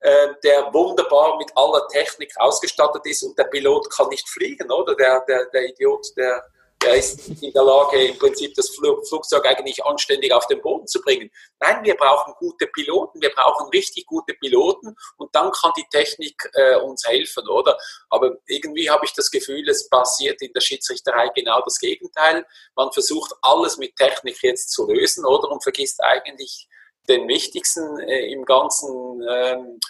[0.01, 4.95] äh, der wunderbar mit aller Technik ausgestattet ist und der Pilot kann nicht fliegen, oder?
[4.95, 6.43] Der, der, der Idiot, der,
[6.85, 11.01] er ist in der Lage, im Prinzip das Flugzeug eigentlich anständig auf den Boden zu
[11.03, 11.31] bringen.
[11.59, 16.37] Nein, wir brauchen gute Piloten, wir brauchen richtig gute Piloten und dann kann die Technik
[16.55, 17.77] äh, uns helfen, oder?
[18.09, 22.47] Aber irgendwie habe ich das Gefühl, es passiert in der Schiedsrichterei genau das Gegenteil.
[22.75, 25.51] Man versucht alles mit Technik jetzt zu lösen, oder?
[25.51, 26.67] Und vergisst eigentlich
[27.09, 29.81] den wichtigsten äh, im ganzen ähm,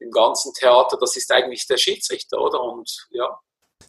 [0.00, 2.62] im ganzen Theater, das ist eigentlich der Schiedsrichter, oder?
[2.62, 3.38] Und ja,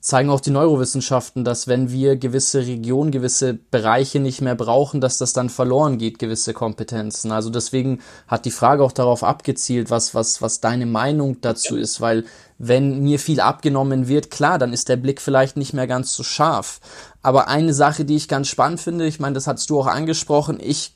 [0.02, 5.18] zeigen auch die Neurowissenschaften, dass wenn wir gewisse Regionen, gewisse Bereiche nicht mehr brauchen, dass
[5.18, 7.32] das dann verloren geht, gewisse Kompetenzen.
[7.32, 11.82] Also deswegen hat die Frage auch darauf abgezielt, was, was, was deine Meinung dazu ja.
[11.82, 12.26] ist, weil
[12.58, 16.24] wenn mir viel abgenommen wird, klar, dann ist der Blick vielleicht nicht mehr ganz so
[16.24, 16.80] scharf.
[17.22, 20.60] Aber eine Sache, die ich ganz spannend finde, ich meine, das hast du auch angesprochen,
[20.62, 20.94] ich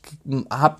[0.50, 0.76] habe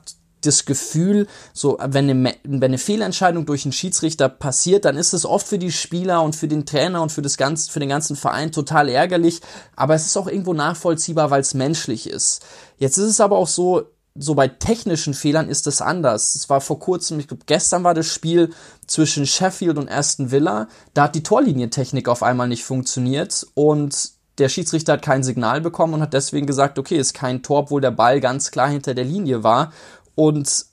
[0.46, 5.26] das Gefühl, so wenn eine, wenn eine Fehlentscheidung durch einen Schiedsrichter passiert, dann ist es
[5.26, 8.16] oft für die Spieler und für den Trainer und für das ganze, für den ganzen
[8.16, 9.40] Verein total ärgerlich.
[9.76, 12.42] Aber es ist auch irgendwo nachvollziehbar, weil es menschlich ist.
[12.78, 13.84] Jetzt ist es aber auch so,
[14.16, 16.34] so bei technischen Fehlern ist es anders.
[16.34, 18.50] Es war vor kurzem, ich glaube, gestern war das Spiel
[18.86, 20.68] zwischen Sheffield und Aston Villa.
[20.94, 25.94] Da hat die Torlinientechnik auf einmal nicht funktioniert und der Schiedsrichter hat kein Signal bekommen
[25.94, 29.04] und hat deswegen gesagt, okay, ist kein Tor, obwohl der Ball ganz klar hinter der
[29.04, 29.72] Linie war.
[30.14, 30.66] Und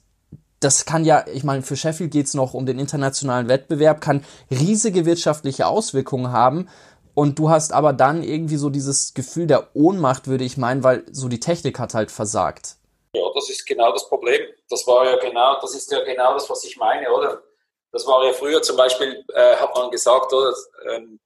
[0.60, 4.24] das kann ja, ich meine, für Sheffield geht es noch um den internationalen Wettbewerb, kann
[4.50, 6.68] riesige wirtschaftliche Auswirkungen haben.
[7.14, 11.04] Und du hast aber dann irgendwie so dieses Gefühl der Ohnmacht, würde ich meinen, weil
[11.10, 12.76] so die Technik hat halt versagt.
[13.14, 14.40] Ja, das ist genau das Problem.
[14.70, 17.42] Das war ja genau, das ist ja genau das, was ich meine, oder?
[17.90, 20.54] Das war ja früher zum Beispiel, äh, hat man gesagt, oder?
[20.90, 21.20] Ähm,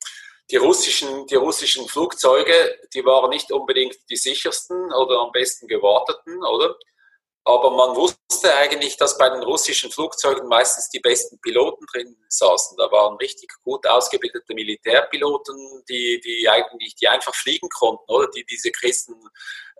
[0.51, 2.53] die russischen, die russischen Flugzeuge,
[2.95, 6.77] die waren nicht unbedingt die sichersten oder am besten gewarteten, oder?
[7.49, 12.76] Aber man wusste eigentlich, dass bei den russischen Flugzeugen meistens die besten Piloten drin saßen.
[12.76, 18.28] Da waren richtig gut ausgebildete Militärpiloten, die, die eigentlich, die einfach fliegen konnten, oder?
[18.34, 19.14] Die diese Christen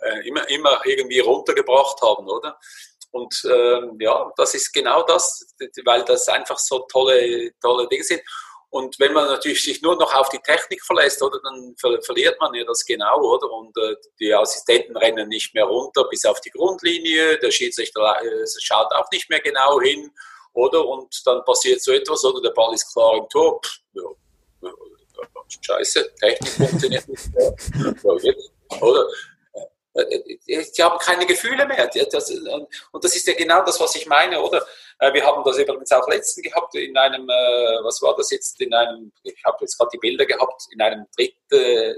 [0.03, 2.57] äh, immer, immer irgendwie runtergebracht haben, oder?
[3.11, 5.45] Und ähm, ja, das ist genau das,
[5.85, 8.23] weil das einfach so tolle, tolle Dinge sind.
[8.71, 12.39] Und wenn man natürlich sich nur noch auf die Technik verlässt, oder, dann ver verliert
[12.41, 13.51] man ja das genau, oder?
[13.51, 18.47] Und äh, die Assistenten rennen nicht mehr runter bis auf die Grundlinie, der Schiedsrichter äh,
[18.61, 20.11] schaut auch nicht mehr genau hin,
[20.53, 20.85] oder?
[20.85, 23.61] Und dann passiert so etwas, oder der Ball ist klar im Tor.
[23.63, 24.03] Pff, ja,
[25.63, 27.55] scheiße, Technik funktioniert nicht mehr.
[28.81, 29.07] oder?
[30.47, 31.91] Die haben keine Gefühle mehr.
[32.93, 34.67] und das ist ja genau das, was ich meine, oder?
[34.99, 38.61] Äh, wir haben das übrigens auch letzten gehabt in einem, äh, was war das jetzt,
[38.61, 41.95] in einem, ich habe jetzt gerade die Bilder gehabt, in einem Dritt, äh,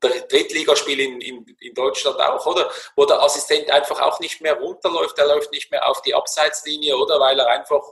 [0.00, 2.70] Drittligaspiel in, in, in Deutschland auch, oder?
[2.96, 6.96] Wo der Assistent einfach auch nicht mehr runterläuft, er läuft nicht mehr auf die Abseitslinie,
[6.96, 7.20] oder?
[7.20, 7.82] Weil er einfach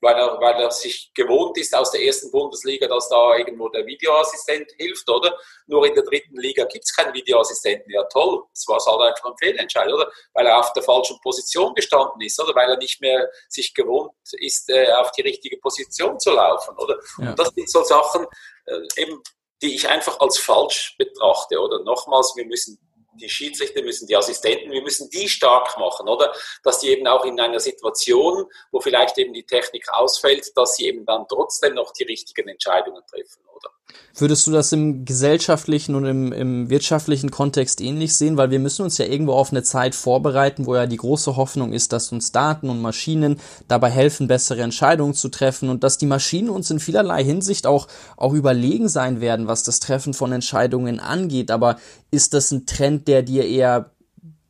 [0.00, 3.86] weil er, weil er sich gewohnt ist aus der ersten Bundesliga, dass da irgendwo der
[3.86, 5.36] Videoassistent hilft, oder?
[5.66, 7.92] Nur in der dritten Liga gibt es keinen Videoassistenten.
[7.92, 8.44] Ja, toll.
[8.52, 10.10] Das war halt einfach ein Fehlentscheid, oder?
[10.34, 12.54] Weil er auf der falschen Position gestanden ist, oder?
[12.54, 16.98] Weil er nicht mehr sich gewohnt ist, äh, auf die richtige Position zu laufen, oder?
[17.18, 17.30] Ja.
[17.30, 18.26] Und das sind so Sachen,
[18.66, 19.22] äh, eben,
[19.62, 21.82] die ich einfach als falsch betrachte, oder?
[21.82, 22.78] Nochmals, wir müssen
[23.18, 26.32] die Schiedsrichter müssen, die Assistenten, wir müssen die stark machen, oder?
[26.62, 30.86] Dass die eben auch in einer Situation, wo vielleicht eben die Technik ausfällt, dass sie
[30.86, 33.70] eben dann trotzdem noch die richtigen Entscheidungen treffen, oder?
[34.14, 38.36] Würdest du das im gesellschaftlichen und im, im wirtschaftlichen Kontext ähnlich sehen?
[38.36, 41.72] Weil wir müssen uns ja irgendwo auf eine Zeit vorbereiten, wo ja die große Hoffnung
[41.72, 46.06] ist, dass uns Daten und Maschinen dabei helfen, bessere Entscheidungen zu treffen und dass die
[46.06, 47.86] Maschinen uns in vielerlei Hinsicht auch,
[48.16, 51.52] auch überlegen sein werden, was das Treffen von Entscheidungen angeht.
[51.52, 51.78] Aber
[52.10, 53.92] ist das ein Trend, der dir eher,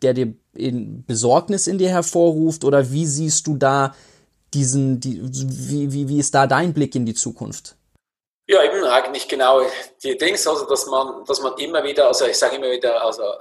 [0.01, 3.95] der dir in Besorgnis in dir hervorruft oder wie siehst du da
[4.55, 7.78] diesen, die, wie, wie, wie ist da dein Blick in die Zukunft?
[8.51, 9.61] Ja, eben eigentlich genau.
[10.03, 13.23] Die Dings, also dass man, dass man immer wieder, also ich sage immer wieder, also
[13.23, 13.37] äh,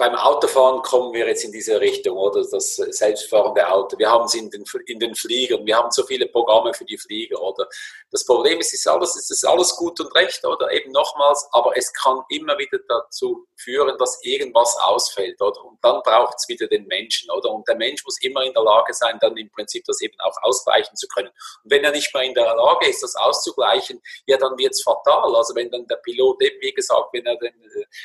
[0.00, 3.98] beim Autofahren kommen wir jetzt in diese Richtung, oder das selbstfahrende Auto.
[3.98, 6.96] Wir haben es in den, in den Fliegern, wir haben so viele Programme für die
[6.96, 7.68] Flieger, oder?
[8.10, 10.72] Das Problem ist, ist alles, es ist alles gut und recht, oder?
[10.72, 15.62] Eben nochmals, aber es kann immer wieder dazu führen, dass irgendwas ausfällt, oder?
[15.66, 17.50] Und dann braucht es wieder den Menschen, oder?
[17.50, 20.34] Und der Mensch muss immer in der Lage sein, dann im Prinzip das eben auch
[20.40, 21.28] ausgleichen zu können.
[21.62, 24.82] Und wenn er nicht mehr in der Lage ist, das auszugleichen, ja, dann wird es
[24.82, 25.36] fatal.
[25.36, 27.52] Also wenn dann der Pilot, wie gesagt, wenn er, den,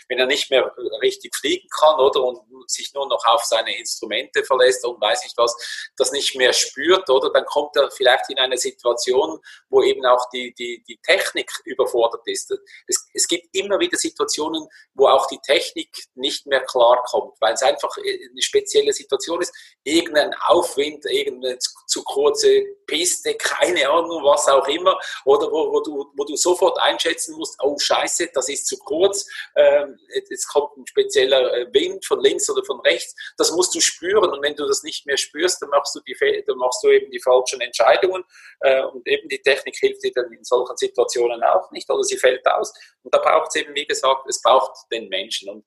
[0.09, 0.69] wenn er nicht mehr
[1.01, 2.23] richtig fliegen kann, kann, oder?
[2.23, 5.55] Und sich nur noch auf seine Instrumente verlässt und weiß nicht was,
[5.97, 7.31] das nicht mehr spürt, oder?
[7.31, 12.27] Dann kommt er vielleicht in eine Situation, wo eben auch die, die, die Technik überfordert
[12.27, 12.51] ist.
[12.87, 17.53] Es, es gibt immer wieder Situationen, wo auch die Technik nicht mehr klar kommt, weil
[17.53, 19.53] es einfach eine spezielle Situation ist.
[19.83, 25.81] Irgendein Aufwind, irgendeine zu, zu kurze Piste, keine Ahnung, was auch immer, oder wo, wo,
[25.81, 30.77] du, wo du sofort einschätzen musst, oh Scheiße, das ist zu kurz, ähm, jetzt kommt
[30.77, 34.31] ein spezieller äh, Wind von links oder von rechts, das musst du spüren.
[34.31, 36.15] Und wenn du das nicht mehr spürst, dann machst du, die,
[36.47, 38.23] dann machst du eben die falschen Entscheidungen
[38.61, 42.17] äh, und eben die Technik hilft dir dann in solchen Situationen auch nicht oder sie
[42.17, 42.73] fällt aus.
[43.03, 45.49] Und da braucht es eben, wie gesagt, es braucht den Menschen.
[45.49, 45.65] Und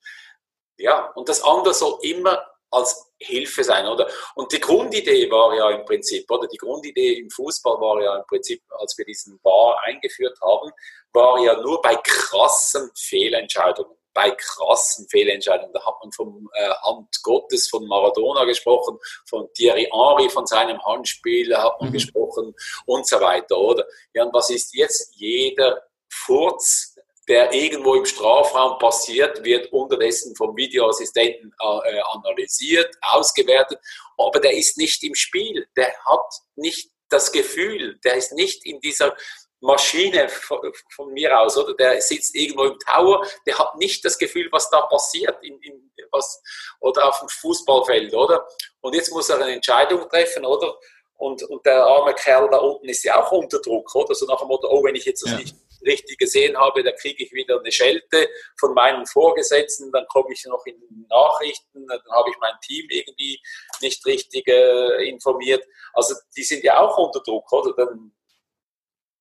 [0.78, 4.09] ja, und das andere soll immer als Hilfe sein, oder?
[4.34, 6.46] Und die Grundidee war ja im Prinzip, oder?
[6.46, 10.70] Die Grundidee im Fußball war ja im Prinzip, als wir diesen Bar eingeführt haben,
[11.12, 15.72] war ja nur bei krassen Fehlentscheidungen bei krassen Fehlentscheidungen.
[15.72, 18.98] Da hat man vom äh, Hand Gottes, von Maradona gesprochen,
[19.28, 21.92] von Thierry Henry, von seinem Handspiel hat man mhm.
[21.92, 22.52] gesprochen
[22.86, 23.86] und so weiter, oder?
[24.14, 25.14] Ja, und was ist jetzt?
[25.14, 26.96] Jeder Furz,
[27.28, 33.78] der irgendwo im Strafraum passiert, wird unterdessen vom Videoassistenten äh, analysiert, ausgewertet,
[34.16, 38.80] aber der ist nicht im Spiel, der hat nicht das Gefühl, der ist nicht in
[38.80, 39.16] dieser
[39.61, 41.74] Maschine von, mir aus, oder?
[41.74, 45.92] Der sitzt irgendwo im Tower, der hat nicht das Gefühl, was da passiert in, in,
[46.11, 46.42] was,
[46.80, 48.46] oder auf dem Fußballfeld, oder?
[48.80, 50.78] Und jetzt muss er eine Entscheidung treffen, oder?
[51.16, 54.14] Und, und der arme Kerl da unten ist ja auch unter Druck, oder?
[54.14, 55.38] So nach dem Motto, oh, wenn ich jetzt das ja.
[55.38, 58.28] nicht richtig gesehen habe, dann kriege ich wieder eine Schelte
[58.59, 60.76] von meinen Vorgesetzten, dann komme ich noch in
[61.09, 63.40] Nachrichten, dann habe ich mein Team irgendwie
[63.80, 65.64] nicht richtig äh, informiert.
[65.92, 67.72] Also die sind ja auch unter Druck, oder?
[67.74, 68.12] Dann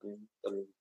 [0.02, 0.74] dann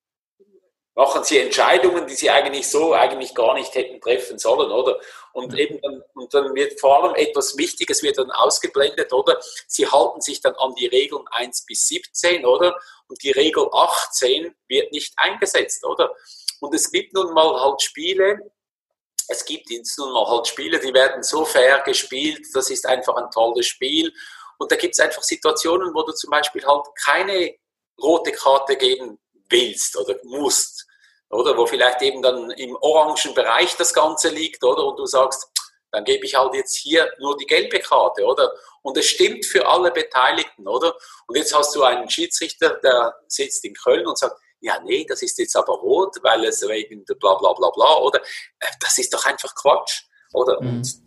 [0.96, 4.98] machen sie Entscheidungen, die sie eigentlich so eigentlich gar nicht hätten treffen sollen, oder?
[5.34, 9.38] Und eben dann, und dann wird vor allem etwas Wichtiges wird dann ausgeblendet, oder?
[9.66, 12.74] Sie halten sich dann an die Regeln 1 bis 17, oder?
[13.08, 16.14] Und die Regel 18 wird nicht eingesetzt, oder?
[16.60, 18.50] Und es gibt nun mal halt Spiele,
[19.28, 23.16] es gibt jetzt nun mal halt Spiele, die werden so fair gespielt, das ist einfach
[23.16, 24.12] ein tolles Spiel.
[24.58, 27.54] Und da gibt es einfach Situationen, wo du zum Beispiel halt keine
[28.03, 29.18] rote Karte geben
[29.49, 30.86] willst oder musst,
[31.30, 35.49] oder wo vielleicht eben dann im orangen Bereich das Ganze liegt, oder und du sagst,
[35.92, 38.53] dann gebe ich halt jetzt hier nur die gelbe Karte, oder?
[38.82, 40.94] Und es stimmt für alle Beteiligten, oder?
[41.26, 45.22] Und jetzt hast du einen Schiedsrichter, der sitzt in Köln und sagt, ja, nee, das
[45.22, 48.20] ist jetzt aber rot, weil es wegen bla bla bla bla, oder?
[48.59, 50.61] Äh, das ist doch einfach Quatsch, oder?
[50.61, 50.68] Mhm.
[50.68, 51.05] Und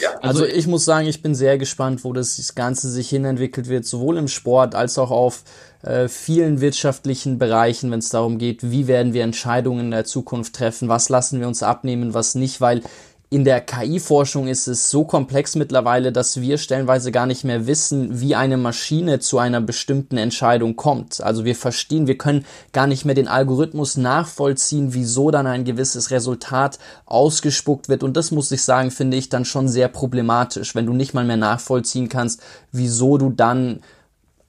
[0.00, 0.18] ja.
[0.20, 4.16] Also ich muss sagen, ich bin sehr gespannt, wo das Ganze sich hinentwickelt wird, sowohl
[4.18, 5.44] im Sport als auch auf
[5.82, 10.54] äh, vielen wirtschaftlichen Bereichen, wenn es darum geht, wie werden wir Entscheidungen in der Zukunft
[10.54, 12.82] treffen, was lassen wir uns abnehmen, was nicht, weil
[13.28, 18.20] in der KI-Forschung ist es so komplex mittlerweile, dass wir stellenweise gar nicht mehr wissen,
[18.20, 21.20] wie eine Maschine zu einer bestimmten Entscheidung kommt.
[21.20, 26.12] Also wir verstehen, wir können gar nicht mehr den Algorithmus nachvollziehen, wieso dann ein gewisses
[26.12, 28.04] Resultat ausgespuckt wird.
[28.04, 31.24] Und das muss ich sagen, finde ich dann schon sehr problematisch, wenn du nicht mal
[31.24, 33.80] mehr nachvollziehen kannst, wieso du dann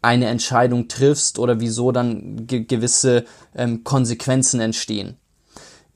[0.04, 3.26] eine Entscheidung triffst oder wieso dann ge gewisse
[3.56, 5.18] ähm, Konsequenzen entstehen.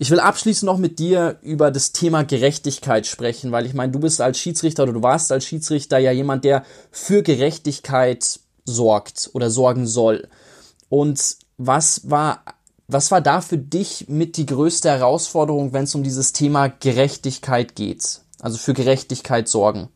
[0.02, 4.00] Ich will abschließend noch mit dir über das Thema Gerechtigkeit sprechen, weil ich meine, du
[4.00, 9.52] bist als Schiedsrichter oder du warst als Schiedsrichter ja jemand, der für Gerechtigkeit sorgt oder
[9.52, 10.28] sorgen soll.
[10.90, 12.44] Und was war,
[12.88, 17.76] was war da für dich mit die größte Herausforderung, wenn es um dieses Thema Gerechtigkeit
[17.76, 18.22] geht?
[18.40, 19.90] Also für Gerechtigkeit sorgen?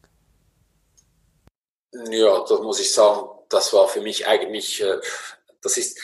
[2.11, 4.99] Ja, da muss ich sagen, das war für mich eigentlich, äh,
[5.63, 5.97] das ist,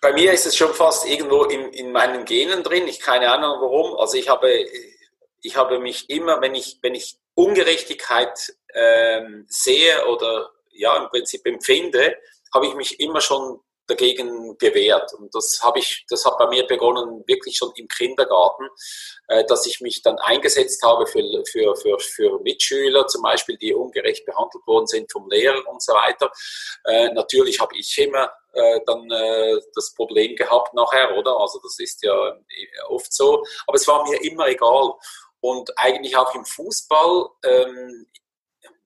[0.00, 2.86] bei mir ist es schon fast irgendwo in, in meinen Genen drin.
[2.88, 3.96] Ich keine Ahnung warum.
[3.98, 4.66] Also ich habe,
[5.42, 11.46] ich habe mich immer, wenn ich, wenn ich Ungerechtigkeit ähm, sehe oder ja im Prinzip
[11.46, 12.16] empfinde,
[12.52, 15.12] habe ich mich immer schon dagegen gewehrt.
[15.14, 18.68] Und das habe ich, das hat bei mir begonnen wirklich schon im Kindergarten,
[19.28, 23.74] äh, dass ich mich dann eingesetzt habe für, für, für, für Mitschüler zum Beispiel, die
[23.74, 26.30] ungerecht behandelt worden sind vom Lehrer und so weiter.
[26.84, 29.08] Äh, natürlich habe ich immer äh, dann
[29.74, 31.38] das Problem gehabt nachher, oder?
[31.38, 32.14] Also das ist ja
[32.88, 33.44] oft so.
[33.66, 34.92] Aber es war mir immer egal.
[35.40, 38.06] Und eigentlich auch im Fußball, ähm,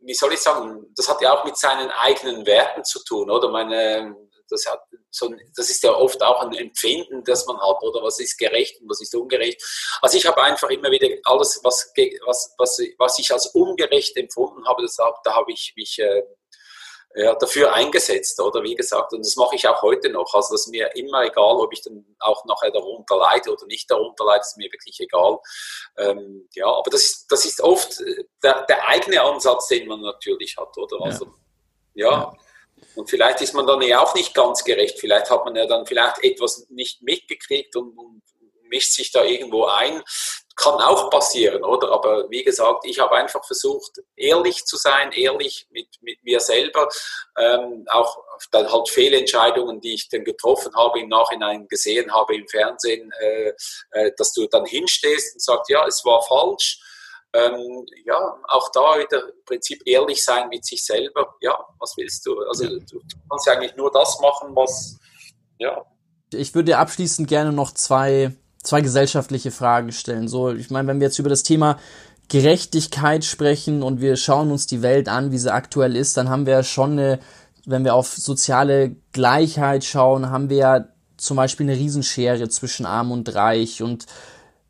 [0.01, 3.49] wie soll ich sagen, das hat ja auch mit seinen eigenen Werten zu tun, oder?
[3.49, 4.17] Meine,
[4.53, 8.21] das, hat so, das ist ja oft auch ein Empfinden, das man hat, oder was
[8.21, 9.63] ist gerecht und was ist ungerecht.
[10.01, 11.93] Also ich habe einfach immer wieder alles, was,
[12.27, 16.23] was, was, was ich als ungerecht empfunden habe, das, da habe ich mich äh,
[17.15, 20.33] ja, dafür eingesetzt, oder wie gesagt, und das mache ich auch heute noch.
[20.33, 23.91] Also das ist mir immer egal, ob ich dann auch nachher darunter leide oder nicht
[23.91, 25.39] darunter leide, ist mir wirklich egal.
[25.99, 30.01] Ähm, ja, aber das ist, das ist oft äh, der, der eigene Ansatz, den man
[30.01, 31.05] natürlich hat, oder?
[31.05, 31.35] Also,
[31.95, 32.11] ja.
[32.11, 32.33] ja.
[32.95, 34.99] Und vielleicht ist man dann ja auch nicht ganz gerecht.
[34.99, 38.23] Vielleicht hat man ja dann vielleicht etwas nicht mitgekriegt und, und
[38.73, 40.03] mischt sich da irgendwo ein.
[40.57, 41.91] Kann auch passieren, oder?
[41.93, 46.89] Aber wie gesagt, ich habe einfach versucht, ehrlich zu sein, ehrlich mit, mit mir selber.
[47.39, 48.19] Ähm, auch
[48.51, 53.53] dann halt Fehlentscheidungen, die ich dann getroffen habe, im Nachhinein gesehen habe im Fernsehen, äh,
[53.93, 56.81] äh, dass du dann hinstehst und sagst, ja, es war falsch
[57.35, 61.35] ähm, ja, auch da wieder im Prinzip ehrlich sein mit sich selber.
[61.41, 62.39] Ja, was willst du?
[62.49, 64.99] Also du, kannst ja eigentlich nur das machen, was,
[65.59, 65.85] ja.
[66.33, 70.29] Ich würde abschließend gerne noch zwei, zwei gesellschaftliche Fragen stellen.
[70.29, 71.79] So, ich meine, wenn wir jetzt über das Thema
[72.29, 76.47] Gerechtigkeit sprechen und wir schauen uns die Welt an, wie sie aktuell ist, dann haben
[76.47, 77.19] wir schon eine,
[77.67, 83.13] wenn wir auf soziale Gleichheit schauen, haben wir ja zum Beispiel eine Riesenschere zwischen Arm
[83.13, 84.07] und Reich und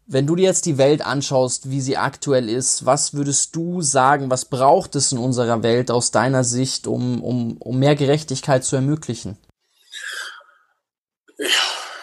[0.07, 4.31] wenn du dir jetzt die Welt anschaust, wie sie aktuell ist, was würdest du sagen,
[4.31, 8.77] was braucht es in unserer Welt aus deiner Sicht, um, um, um mehr Gerechtigkeit zu
[8.77, 9.39] ermöglichen?
[11.39, 11.47] Ja,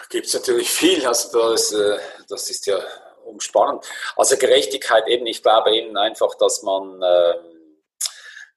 [0.08, 1.06] gibt es natürlich viel.
[1.06, 1.98] Also das, äh,
[2.28, 2.78] das ist ja
[3.24, 3.84] umspannend.
[4.16, 7.49] Also Gerechtigkeit eben, ich glaube eben einfach, dass man ähm,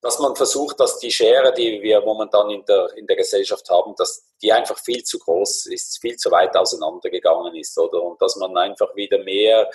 [0.04, 3.96] dass man versucht, dass die Schere, die wir momentan in der, in der Gesellschaft haben,
[3.96, 8.04] dass die einfach viel zu groß ist, viel zu weit auseinandergegangen ist, oder?
[8.04, 9.72] Und dass man einfach wieder mehr,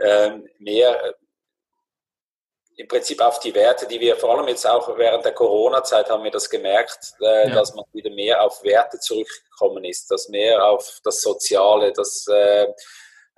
[0.00, 1.12] ähm, mehr äh,
[2.76, 6.22] im Prinzip auf die Werte, die wir vor allem jetzt auch während der Corona-Zeit haben
[6.22, 7.54] wir das gemerkt, äh, ja.
[7.54, 12.68] dass man wieder mehr auf Werte zurückgekommen ist, dass mehr auf das Soziale, das äh,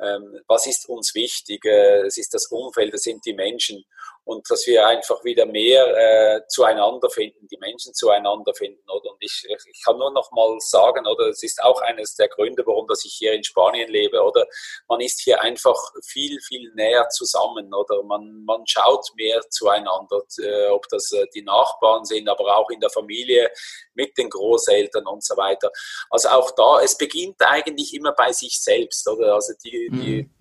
[0.00, 3.84] ähm, was ist uns wichtig, äh, es ist das Umfeld, es sind die Menschen
[4.28, 8.82] und dass wir einfach wieder mehr äh, zueinander finden, die Menschen zueinander finden.
[8.90, 9.12] Oder?
[9.12, 12.62] Und ich, ich kann nur noch mal sagen, oder es ist auch eines der Gründe,
[12.66, 14.46] warum dass ich hier in Spanien lebe, oder
[14.86, 20.66] man ist hier einfach viel, viel näher zusammen, oder man, man schaut mehr zueinander, äh,
[20.66, 23.50] ob das äh, die Nachbarn sind, aber auch in der Familie
[23.94, 25.70] mit den Großeltern und so weiter.
[26.10, 29.36] Also auch da, es beginnt eigentlich immer bei sich selbst, oder?
[29.36, 30.34] Also die, die mhm.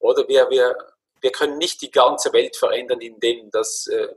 [0.00, 0.76] oder wir, wir
[1.20, 4.08] wir können nicht die ganze Welt verändern, indem das, äh,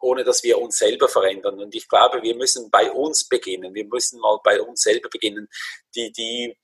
[0.00, 1.60] ohne dass wir uns selber verändern.
[1.60, 3.74] Und ich glaube, wir müssen bei uns beginnen.
[3.74, 5.48] Wir müssen mal bei uns selber beginnen,
[5.94, 6.56] die, die,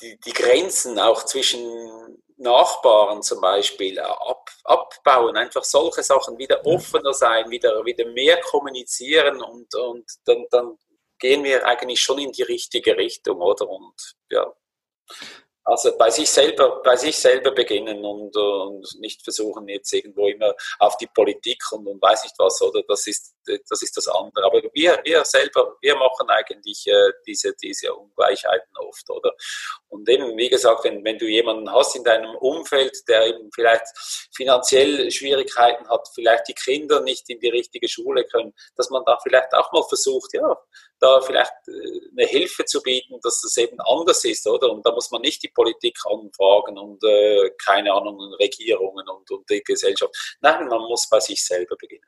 [0.00, 7.12] die, die Grenzen auch zwischen Nachbarn zum Beispiel ab, abbauen, einfach solche Sachen wieder offener
[7.12, 10.78] sein, wieder, wieder mehr kommunizieren und, und dann, dann
[11.18, 13.68] gehen wir eigentlich schon in die richtige Richtung, oder?
[13.68, 14.52] Und ja.
[15.68, 20.54] Also bei sich selber, bei sich selber beginnen und, und nicht versuchen jetzt irgendwo immer
[20.78, 24.46] auf die Politik und, und weiß nicht was, oder das ist, das ist das andere.
[24.46, 29.30] Aber wir, wir selber, wir machen eigentlich äh, diese, diese Ungleichheiten oft, oder?
[29.88, 33.84] Und eben, wie gesagt, wenn, wenn du jemanden hast in deinem Umfeld, der eben vielleicht
[34.34, 39.18] finanziell Schwierigkeiten hat, vielleicht die Kinder nicht in die richtige Schule können, dass man da
[39.22, 40.56] vielleicht auch mal versucht, ja,
[41.00, 44.70] da vielleicht äh, eine Hilfe zu bieten, dass es eben anders ist, oder?
[44.70, 49.48] Und da muss man nicht die Politik anfragen und äh, keine Ahnung, Regierungen und, und
[49.50, 50.14] die Gesellschaft.
[50.40, 52.04] Nein, man muss bei sich selber beginnen.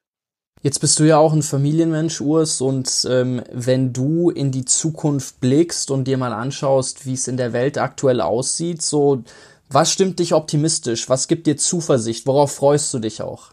[0.63, 5.41] Jetzt bist du ja auch ein Familienmensch, Urs, und ähm, wenn du in die Zukunft
[5.41, 9.25] blickst und dir mal anschaust, wie es in der Welt aktuell aussieht, so
[9.71, 11.09] was stimmt dich optimistisch?
[11.09, 12.27] Was gibt dir Zuversicht?
[12.27, 13.53] Worauf freust du dich auch?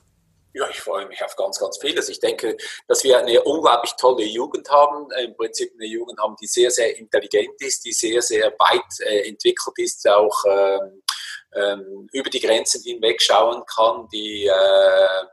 [0.58, 2.10] Ja, ich freue mich auf ganz, ganz vieles.
[2.10, 5.08] Ich denke, dass wir eine unglaublich tolle Jugend haben.
[5.12, 9.28] Im Prinzip eine Jugend haben, die sehr, sehr intelligent ist, die sehr, sehr weit äh,
[9.30, 11.04] entwickelt ist, auch ähm,
[11.54, 15.26] ähm, über die Grenzen hinweg schauen kann, die äh,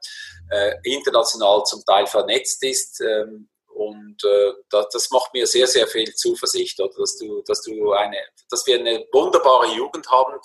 [0.50, 3.00] äh, international zum Teil vernetzt ist.
[3.00, 7.62] Ähm, und äh, das, das, macht mir sehr, sehr viel Zuversicht, oder, dass, du, dass,
[7.62, 8.18] du eine,
[8.50, 10.38] dass wir eine wunderbare Jugend haben.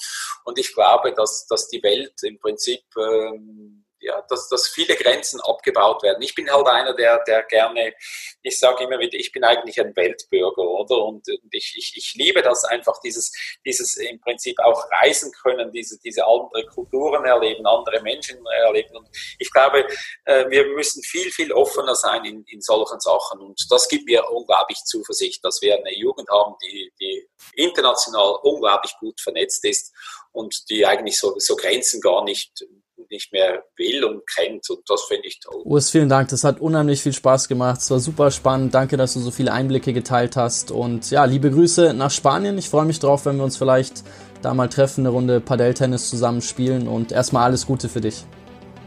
[0.45, 5.41] Und ich glaube, dass, dass die Welt im Prinzip ähm, ja, dass, dass viele Grenzen
[5.41, 6.21] abgebaut werden.
[6.21, 7.93] Ich bin halt einer, der, der gerne,
[8.41, 10.97] ich sage immer wieder, ich bin eigentlich ein Weltbürger, oder?
[11.03, 13.31] Und, ich, ich, ich liebe das einfach, dieses,
[13.65, 18.95] dieses im Prinzip auch reisen können, diese, diese andere Kulturen erleben, andere Menschen erleben.
[18.95, 19.85] Und ich glaube,
[20.25, 23.41] äh, wir müssen viel, viel offener sein in, in solchen Sachen.
[23.41, 28.93] Und das gibt mir unglaublich Zuversicht, dass wir eine Jugend haben, die, die international unglaublich
[28.99, 29.93] gut vernetzt ist
[30.31, 32.65] und die eigentlich so, so Grenzen gar nicht
[33.09, 34.69] nicht mehr will und kennt.
[34.69, 35.61] Und das finde ich toll.
[35.65, 36.29] Urs, vielen Dank.
[36.29, 37.81] Das hat unheimlich viel Spaß gemacht.
[37.81, 38.73] Es war super spannend.
[38.73, 40.71] Danke, dass du so viele Einblicke geteilt hast.
[40.71, 42.57] Und ja, liebe Grüße nach Spanien.
[42.57, 44.03] Ich freue mich drauf, wenn wir uns vielleicht
[44.41, 46.87] da mal treffen, eine Runde Padel-Tennis zusammen spielen.
[46.87, 48.23] Und erstmal alles Gute für dich.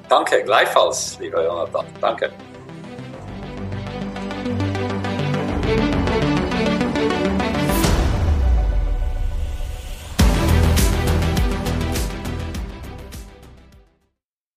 [0.09, 1.87] Danke, gleichfalls, lieber Jonathan.
[2.01, 2.31] Danke.